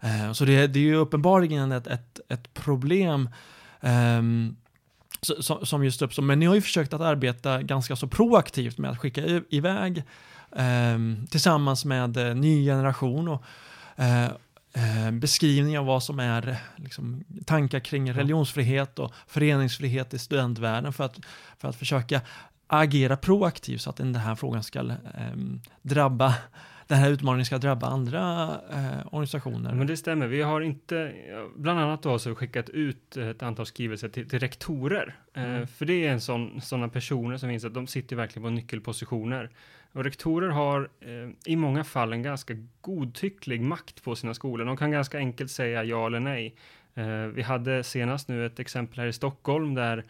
Eh, 0.00 0.32
så 0.32 0.44
det, 0.44 0.66
det, 0.66 0.78
är 0.78 0.84
ju 0.84 0.94
uppenbarligen 0.94 1.72
ett, 1.72 1.86
ett, 1.86 2.20
ett 2.28 2.54
problem 2.54 3.28
Um, 3.80 4.56
som 5.62 5.84
just 5.84 6.02
uppstår. 6.02 6.22
Men 6.22 6.38
ni 6.38 6.46
har 6.46 6.54
ju 6.54 6.60
försökt 6.60 6.92
att 6.92 7.00
arbeta 7.00 7.62
ganska 7.62 7.96
så 7.96 8.06
proaktivt 8.08 8.78
med 8.78 8.90
att 8.90 8.98
skicka 8.98 9.42
iväg 9.48 10.04
um, 10.50 11.26
tillsammans 11.30 11.84
med 11.84 12.16
uh, 12.16 12.34
ny 12.34 12.66
generation 12.66 13.28
och 13.28 13.44
uh, 13.98 14.24
uh, 14.76 15.10
beskrivning 15.10 15.78
av 15.78 15.86
vad 15.86 16.02
som 16.02 16.20
är 16.20 16.56
liksom, 16.76 17.24
tankar 17.46 17.80
kring 17.80 18.12
religionsfrihet 18.12 18.98
och 18.98 19.12
föreningsfrihet 19.26 20.14
i 20.14 20.18
studentvärlden 20.18 20.92
för 20.92 21.04
att, 21.04 21.18
för 21.58 21.68
att 21.68 21.76
försöka 21.76 22.20
agera 22.66 23.16
proaktivt 23.16 23.80
så 23.80 23.90
att 23.90 23.96
den 23.96 24.14
här 24.14 24.34
frågan 24.34 24.62
ska 24.62 24.80
um, 24.80 25.60
drabba 25.82 26.34
den 26.86 26.98
här 26.98 27.10
utmaningen 27.10 27.46
ska 27.46 27.58
drabba 27.58 27.86
andra 27.86 28.50
eh, 28.70 29.06
organisationer. 29.06 29.74
Men 29.74 29.86
det 29.86 29.96
stämmer. 29.96 30.26
Vi 30.26 30.42
har 30.42 30.60
inte, 30.60 31.14
bland 31.56 31.80
annat 31.80 32.02
då, 32.02 32.18
så 32.18 32.34
skickat 32.34 32.68
ut 32.68 33.16
ett 33.16 33.42
antal 33.42 33.66
skrivelser 33.66 34.08
till, 34.08 34.28
till 34.28 34.38
rektorer. 34.38 35.16
Eh, 35.34 35.44
mm. 35.44 35.62
Eh, 35.62 35.66
för 35.66 35.84
det 35.84 36.06
är 36.06 36.12
en 36.12 36.20
sån, 36.20 36.60
sådana 36.60 36.88
personer 36.88 37.36
som 37.36 37.48
finns 37.48 37.64
att 37.64 37.74
de 37.74 37.86
sitter 37.86 38.16
verkligen 38.16 38.42
på 38.42 38.50
nyckelpositioner. 38.50 39.50
Och 39.92 40.04
rektorer 40.04 40.48
har 40.48 40.88
eh, 41.00 41.52
i 41.52 41.56
många 41.56 41.84
fall 41.84 42.12
en 42.12 42.22
ganska 42.22 42.54
godtycklig 42.80 43.60
makt 43.60 44.02
på 44.02 44.16
sina 44.16 44.34
skolor. 44.34 44.66
De 44.66 44.76
kan 44.76 44.90
ganska 44.90 45.18
enkelt 45.18 45.50
säga 45.50 45.84
ja 45.84 46.06
eller 46.06 46.20
nej. 46.20 46.54
Eh, 46.94 47.26
vi 47.26 47.42
hade 47.42 47.82
senast 47.84 48.28
nu 48.28 48.46
ett 48.46 48.58
exempel 48.58 48.98
här 48.98 49.06
i 49.06 49.12
Stockholm 49.12 49.74
där 49.74 50.04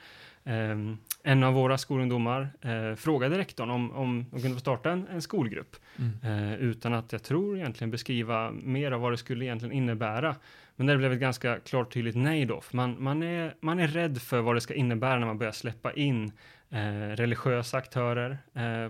en 1.22 1.42
av 1.42 1.54
våra 1.54 1.78
skolungdomar 1.78 2.48
uh, 2.64 2.94
frågade 2.94 3.38
rektorn 3.38 3.70
om, 3.70 3.92
om 3.92 4.26
de 4.30 4.40
kunde 4.40 4.54
få 4.54 4.60
starta 4.60 4.90
en, 4.90 5.06
en 5.08 5.22
skolgrupp 5.22 5.76
mm. 5.98 6.34
uh, 6.34 6.54
utan 6.54 6.94
att 6.94 7.12
jag 7.12 7.22
tror 7.22 7.56
egentligen 7.56 7.90
beskriva 7.90 8.50
mer 8.50 8.92
av 8.92 9.00
vad 9.00 9.12
det 9.12 9.16
skulle 9.16 9.44
egentligen 9.44 9.72
innebära. 9.72 10.36
Men 10.76 10.86
det 10.86 10.96
blev 10.96 11.12
ett 11.12 11.20
ganska 11.20 11.58
klart 11.58 11.92
tydligt 11.92 12.16
nej 12.16 12.44
då, 12.44 12.60
för 12.60 12.76
man, 12.76 12.96
man, 12.98 13.22
är, 13.22 13.54
man 13.60 13.78
är 13.78 13.88
rädd 13.88 14.22
för 14.22 14.40
vad 14.40 14.56
det 14.56 14.60
ska 14.60 14.74
innebära 14.74 15.18
när 15.18 15.26
man 15.26 15.38
börjar 15.38 15.52
släppa 15.52 15.92
in 15.92 16.32
uh, 16.72 17.16
religiösa 17.16 17.76
aktörer 17.76 18.38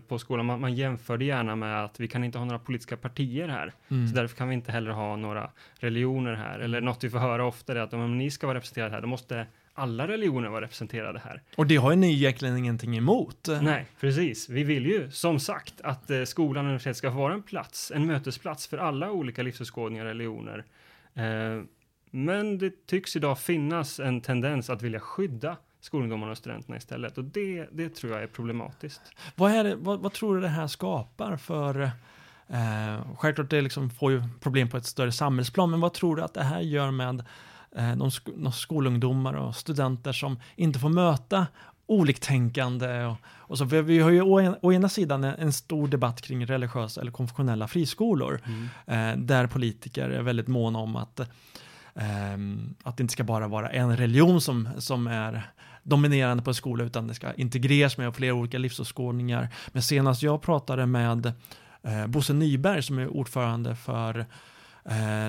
på 0.08 0.18
skolan. 0.18 0.46
Man, 0.46 0.60
man 0.60 0.74
jämför 0.74 1.18
det 1.18 1.24
gärna 1.24 1.56
med 1.56 1.84
att 1.84 2.00
vi 2.00 2.08
kan 2.08 2.24
inte 2.24 2.38
ha 2.38 2.44
några 2.44 2.58
politiska 2.58 2.96
partier 2.96 3.48
här, 3.48 3.72
mm. 3.88 4.08
så 4.08 4.14
därför 4.14 4.36
kan 4.36 4.48
vi 4.48 4.54
inte 4.54 4.72
heller 4.72 4.90
ha 4.90 5.16
några 5.16 5.50
religioner 5.74 6.34
här. 6.34 6.58
Eller 6.58 6.80
något 6.80 7.04
vi 7.04 7.10
får 7.10 7.18
höra 7.18 7.44
ofta 7.44 7.72
är 7.72 7.76
att 7.76 7.92
om 7.92 8.18
ni 8.18 8.30
ska 8.30 8.46
vara 8.46 8.56
representerade 8.56 8.94
här, 8.94 9.00
då 9.00 9.08
måste 9.08 9.46
alla 9.76 10.08
religioner 10.08 10.48
var 10.48 10.60
representerade 10.60 11.18
här. 11.18 11.42
Och 11.56 11.66
det 11.66 11.76
har 11.76 11.90
ju 11.90 11.96
ni 11.96 12.12
egentligen 12.12 12.56
ingenting 12.56 12.96
emot. 12.96 13.48
Nej, 13.62 13.86
precis. 14.00 14.48
Vi 14.48 14.64
vill 14.64 14.86
ju 14.86 15.10
som 15.10 15.40
sagt 15.40 15.80
att 15.80 16.10
eh, 16.10 16.22
skolan 16.22 16.64
och 16.64 16.68
universitetet 16.68 16.96
ska 16.96 17.10
vara 17.10 17.34
en 17.34 17.42
plats, 17.42 17.92
en 17.94 18.06
mötesplats 18.06 18.66
för 18.66 18.78
alla 18.78 19.10
olika 19.10 19.42
livsåskådningar 19.42 20.04
och 20.04 20.08
religioner. 20.08 20.64
Eh, 21.14 21.62
men 22.10 22.58
det 22.58 22.86
tycks 22.86 23.16
idag 23.16 23.38
finnas 23.38 24.00
en 24.00 24.20
tendens 24.20 24.70
att 24.70 24.82
vilja 24.82 25.00
skydda 25.00 25.56
skolungdomarna 25.80 26.32
och 26.32 26.38
studenterna 26.38 26.76
istället 26.76 27.18
och 27.18 27.24
det, 27.24 27.66
det 27.72 27.88
tror 27.88 28.12
jag 28.12 28.22
är 28.22 28.26
problematiskt. 28.26 29.02
Vad, 29.34 29.52
är 29.52 29.64
det, 29.64 29.76
vad, 29.76 30.00
vad 30.00 30.12
tror 30.12 30.34
du 30.34 30.40
det 30.40 30.48
här 30.48 30.66
skapar 30.66 31.36
för 31.36 31.80
eh, 32.48 33.16
självklart 33.18 33.50
det 33.50 33.60
liksom 33.60 33.90
får 33.90 34.12
ju 34.12 34.22
problem 34.40 34.68
på 34.68 34.76
ett 34.76 34.86
större 34.86 35.12
samhällsplan, 35.12 35.70
men 35.70 35.80
vad 35.80 35.92
tror 35.92 36.16
du 36.16 36.22
att 36.22 36.34
det 36.34 36.42
här 36.42 36.60
gör 36.60 36.90
med 36.90 37.24
de, 37.96 38.10
sk 38.10 38.28
de 38.36 38.52
skolungdomar 38.52 39.34
och 39.34 39.56
studenter 39.56 40.12
som 40.12 40.40
inte 40.56 40.78
får 40.78 40.88
möta 40.88 41.46
oliktänkande. 41.86 43.04
Och, 43.04 43.16
och 43.26 43.58
så, 43.58 43.64
vi 43.64 43.98
har 43.98 44.10
ju 44.10 44.22
å, 44.22 44.38
en, 44.38 44.56
å 44.62 44.72
ena 44.72 44.88
sidan 44.88 45.24
en, 45.24 45.34
en, 45.34 45.52
stor 45.52 45.88
debatt 45.88 46.22
kring 46.22 46.46
religiösa 46.46 47.00
eller 47.00 47.10
konfessionella 47.10 47.68
friskolor 47.68 48.40
mm. 48.44 48.68
eh, 48.86 49.24
där 49.24 49.46
politiker 49.46 50.10
är 50.10 50.22
väldigt 50.22 50.48
måna 50.48 50.78
om 50.78 50.96
att, 50.96 51.20
eh, 51.20 52.36
att 52.82 52.96
det 52.96 53.02
inte 53.02 53.12
ska 53.12 53.24
bara 53.24 53.48
vara 53.48 53.70
en 53.70 53.96
religion 53.96 54.40
som, 54.40 54.68
som 54.78 55.06
är 55.06 55.50
dominerande 55.82 56.42
på 56.42 56.50
en 56.50 56.54
skola 56.54 56.84
utan 56.84 57.06
det 57.06 57.14
ska 57.14 57.32
integreras 57.32 57.98
med 57.98 58.14
flera 58.14 58.34
olika 58.34 58.58
livsåskådningar. 58.58 59.48
Men 59.72 59.82
senast 59.82 60.22
jag 60.22 60.42
pratade 60.42 60.86
med 60.86 61.32
eh, 61.82 62.06
Bosse 62.06 62.32
Nyberg 62.32 62.82
som 62.82 62.98
är 62.98 63.08
ordförande 63.08 63.76
för 63.76 64.18
eh, 64.18 64.26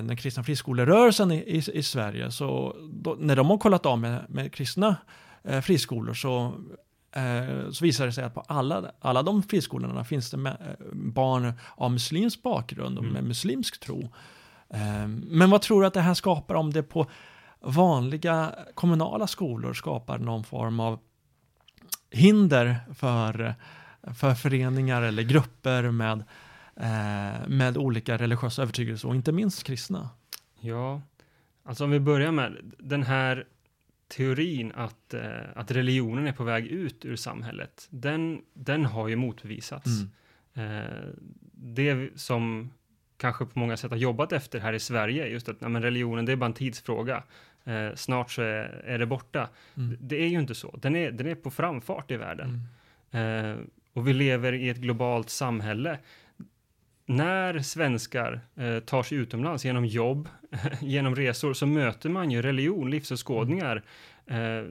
den 0.03 0.17
kristna 0.17 0.43
friskolerörelsen 0.43 1.31
i, 1.31 1.35
i, 1.35 1.63
i 1.73 1.83
Sverige. 1.83 2.31
Så 2.31 2.75
då, 2.91 3.15
när 3.19 3.35
de 3.35 3.49
har 3.49 3.57
kollat 3.57 3.85
av 3.85 3.99
med, 3.99 4.25
med 4.29 4.53
kristna 4.53 4.95
eh, 5.43 5.61
friskolor 5.61 6.13
så, 6.13 6.53
eh, 7.11 7.69
så 7.71 7.85
visar 7.85 8.05
det 8.05 8.11
sig 8.11 8.23
att 8.23 8.33
på 8.33 8.41
alla, 8.47 8.91
alla 8.99 9.23
de 9.23 9.43
friskolorna 9.43 10.03
finns 10.03 10.31
det 10.31 10.37
med, 10.37 10.53
eh, 10.53 10.85
barn 10.93 11.53
av 11.75 11.91
muslimsk 11.91 12.43
bakgrund 12.43 12.97
och 12.97 13.03
med 13.03 13.11
mm. 13.11 13.27
muslimsk 13.27 13.79
tro. 13.79 14.01
Eh, 14.69 15.07
men 15.07 15.49
vad 15.49 15.61
tror 15.61 15.81
du 15.81 15.87
att 15.87 15.93
det 15.93 16.01
här 16.01 16.13
skapar 16.13 16.55
om 16.55 16.73
det 16.73 16.83
på 16.83 17.07
vanliga 17.59 18.55
kommunala 18.73 19.27
skolor 19.27 19.73
skapar 19.73 20.17
någon 20.17 20.43
form 20.43 20.79
av 20.79 20.99
hinder 22.11 22.75
för, 22.95 23.55
för 24.13 24.35
föreningar 24.35 25.01
eller 25.01 25.23
grupper 25.23 25.91
med 25.91 26.17
eh, 26.19 26.25
med 27.47 27.77
olika 27.77 28.17
religiösa 28.17 28.61
övertygelser 28.61 29.07
och 29.07 29.15
inte 29.15 29.31
minst 29.31 29.63
kristna. 29.63 30.09
Ja, 30.59 31.01
alltså 31.63 31.83
om 31.83 31.91
vi 31.91 31.99
börjar 31.99 32.31
med 32.31 32.57
den 32.77 33.03
här 33.03 33.45
teorin 34.07 34.71
att, 34.75 35.13
eh, 35.13 35.41
att 35.55 35.71
religionen 35.71 36.27
är 36.27 36.31
på 36.31 36.43
väg 36.43 36.67
ut 36.67 37.05
ur 37.05 37.15
samhället, 37.15 37.87
den, 37.89 38.41
den 38.53 38.85
har 38.85 39.07
ju 39.07 39.15
motbevisats. 39.15 39.89
Mm. 40.55 40.81
Eh, 40.81 41.09
det 41.53 42.09
som 42.19 42.73
kanske 43.17 43.45
på 43.45 43.59
många 43.59 43.77
sätt 43.77 43.91
har 43.91 43.97
jobbat 43.97 44.31
efter 44.31 44.59
här 44.59 44.73
i 44.73 44.79
Sverige, 44.79 45.27
just 45.27 45.49
att 45.49 45.61
men 45.61 45.81
religionen 45.81 46.25
det 46.25 46.31
är 46.31 46.35
bara 46.35 46.45
en 46.45 46.53
tidsfråga. 46.53 47.23
Eh, 47.63 47.95
snart 47.95 48.31
så 48.31 48.41
är, 48.41 48.83
är 48.85 48.99
det 48.99 49.05
borta. 49.05 49.49
Mm. 49.77 49.97
Det 49.99 50.23
är 50.23 50.27
ju 50.27 50.39
inte 50.39 50.55
så. 50.55 50.77
Den 50.81 50.95
är, 50.95 51.11
den 51.11 51.27
är 51.27 51.35
på 51.35 51.51
framfart 51.51 52.11
i 52.11 52.17
världen. 52.17 52.61
Mm. 53.11 53.51
Eh, 53.51 53.57
och 53.93 54.07
vi 54.07 54.13
lever 54.13 54.53
i 54.53 54.69
ett 54.69 54.77
globalt 54.77 55.29
samhälle 55.29 55.99
när 57.09 57.59
svenskar 57.59 58.39
eh, 58.55 58.79
tar 58.79 59.03
sig 59.03 59.17
utomlands 59.17 59.65
genom 59.65 59.85
jobb, 59.85 60.29
genom 60.81 61.15
resor, 61.15 61.53
så 61.53 61.65
möter 61.65 62.09
man 62.09 62.31
ju 62.31 62.41
religion, 62.41 62.91
livsåskådningar. 62.91 63.83
Eh, 64.25 64.63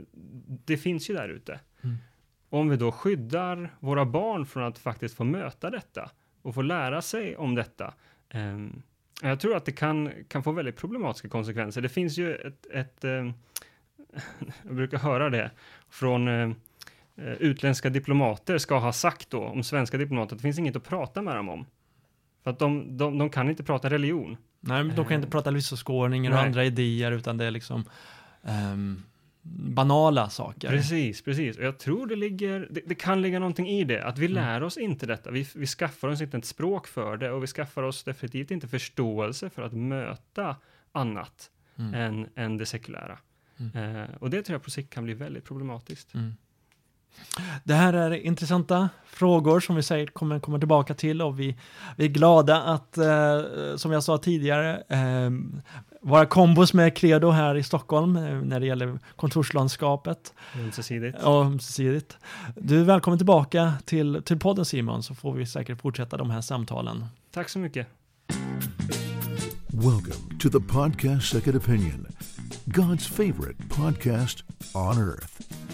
det 0.64 0.76
finns 0.76 1.10
ju 1.10 1.14
där 1.14 1.28
ute. 1.28 1.60
Mm. 1.84 1.96
Om 2.48 2.68
vi 2.68 2.76
då 2.76 2.92
skyddar 2.92 3.74
våra 3.80 4.04
barn 4.04 4.46
från 4.46 4.64
att 4.64 4.78
faktiskt 4.78 5.16
få 5.16 5.24
möta 5.24 5.70
detta 5.70 6.10
och 6.42 6.54
få 6.54 6.62
lära 6.62 7.02
sig 7.02 7.36
om 7.36 7.54
detta. 7.54 7.94
Eh, 8.28 8.58
jag 9.22 9.40
tror 9.40 9.56
att 9.56 9.64
det 9.64 9.72
kan, 9.72 10.10
kan 10.28 10.42
få 10.42 10.52
väldigt 10.52 10.76
problematiska 10.76 11.28
konsekvenser. 11.28 11.80
Det 11.80 11.88
finns 11.88 12.18
ju 12.18 12.34
ett, 12.34 12.66
ett 12.72 13.04
eh, 13.04 13.10
jag 14.62 14.74
brukar 14.74 14.98
höra 14.98 15.30
det 15.30 15.50
från 15.90 16.28
eh, 16.28 16.52
utländska 17.38 17.90
diplomater 17.90 18.58
ska 18.58 18.78
ha 18.78 18.92
sagt 18.92 19.30
då 19.30 19.44
om 19.44 19.62
svenska 19.62 19.98
diplomater 19.98 20.34
att 20.34 20.38
det 20.38 20.42
finns 20.42 20.58
inget 20.58 20.76
att 20.76 20.88
prata 20.88 21.22
med 21.22 21.36
dem 21.36 21.48
om. 21.48 21.66
För 22.46 22.50
att 22.50 22.58
de, 22.58 22.96
de, 22.96 23.18
de 23.18 23.30
kan 23.30 23.50
inte 23.50 23.64
prata 23.64 23.90
religion. 23.90 24.36
Nej, 24.60 24.84
de 24.84 25.04
kan 25.04 25.14
inte 25.14 25.26
eh, 25.26 25.30
prata 25.30 25.50
livsåskådningar 25.50 26.32
och 26.32 26.38
andra 26.38 26.64
idéer, 26.64 27.12
utan 27.12 27.36
det 27.36 27.44
är 27.44 27.50
liksom 27.50 27.84
um, 28.72 29.02
banala 29.74 30.28
saker. 30.28 30.68
Precis, 30.68 31.22
precis. 31.22 31.58
Och 31.58 31.64
jag 31.64 31.78
tror 31.78 32.06
det 32.06 32.16
ligger, 32.16 32.68
det, 32.70 32.80
det, 32.86 32.94
kan 32.94 33.22
ligga 33.22 33.38
någonting 33.38 33.68
i 33.68 33.84
det, 33.84 34.04
att 34.04 34.18
vi 34.18 34.26
Mm. 34.26 34.34
lär 34.34 34.62
oss 34.62 34.76
inte 34.76 35.06
detta. 35.06 35.30
Vi, 35.30 35.46
vi 35.54 35.66
skaffar 35.66 36.08
oss 36.08 36.20
inte 36.20 36.36
ett 36.36 36.44
språk 36.44 36.86
för 36.86 37.16
det 37.16 37.30
och 37.30 37.42
vi 37.42 37.46
skaffar 37.46 37.82
oss 37.82 38.04
definitivt 38.04 38.50
inte 38.50 38.68
förståelse 38.68 39.50
för 39.50 39.62
att 39.62 39.72
möta 39.72 40.56
annat 40.92 41.50
Mm. 41.78 41.94
än, 41.94 42.28
än 42.34 42.56
det 42.56 42.66
sekulära. 42.66 43.18
Mm. 43.58 43.96
Eh, 43.96 44.08
och 44.20 44.30
det 44.30 44.42
tror 44.42 44.54
jag 44.54 44.62
på 44.62 44.70
sikt 44.70 44.94
kan 44.94 45.04
bli 45.04 45.14
väldigt 45.14 45.44
problematiskt. 45.44 46.14
Mm. 46.14 46.32
Det 47.64 47.74
här 47.74 47.92
är 47.92 48.10
intressanta 48.12 48.88
frågor 49.06 49.60
som 49.60 49.76
vi 49.76 49.82
säkert 49.82 50.14
kommer 50.14 50.40
komma 50.40 50.58
tillbaka 50.58 50.94
till 50.94 51.22
och 51.22 51.40
vi, 51.40 51.56
vi 51.96 52.04
är 52.04 52.08
glada 52.08 52.62
att, 52.62 52.98
eh, 52.98 53.40
som 53.76 53.92
jag 53.92 54.02
sa 54.02 54.18
tidigare, 54.18 54.82
eh, 54.88 55.30
vara 56.00 56.26
kombos 56.26 56.74
med 56.74 56.96
Credo 56.96 57.30
här 57.30 57.54
i 57.54 57.62
Stockholm 57.62 58.16
eh, 58.16 58.22
när 58.22 58.60
det 58.60 58.66
gäller 58.66 58.98
kontorslandskapet 59.16 60.34
Ömsesidigt. 60.56 61.22
och 61.22 61.44
ömsesidigt. 61.44 62.16
Du 62.54 62.80
är 62.80 62.84
välkommen 62.84 63.18
tillbaka 63.18 63.72
till, 63.84 64.22
till 64.24 64.38
podden 64.38 64.64
Simon 64.64 65.02
så 65.02 65.14
får 65.14 65.34
vi 65.34 65.46
säkert 65.46 65.80
fortsätta 65.80 66.16
de 66.16 66.30
här 66.30 66.40
samtalen. 66.40 67.04
Tack 67.30 67.48
så 67.48 67.58
mycket. 67.58 67.86
Welcome 69.68 70.38
to 70.40 70.48
the 70.48 70.60
podcast 70.60 71.28
Second 71.28 71.56
Opinion, 71.56 72.06
God's 72.64 73.08
favorite 73.08 73.68
podcast 73.68 74.44
on 74.74 74.98
earth. 74.98 75.65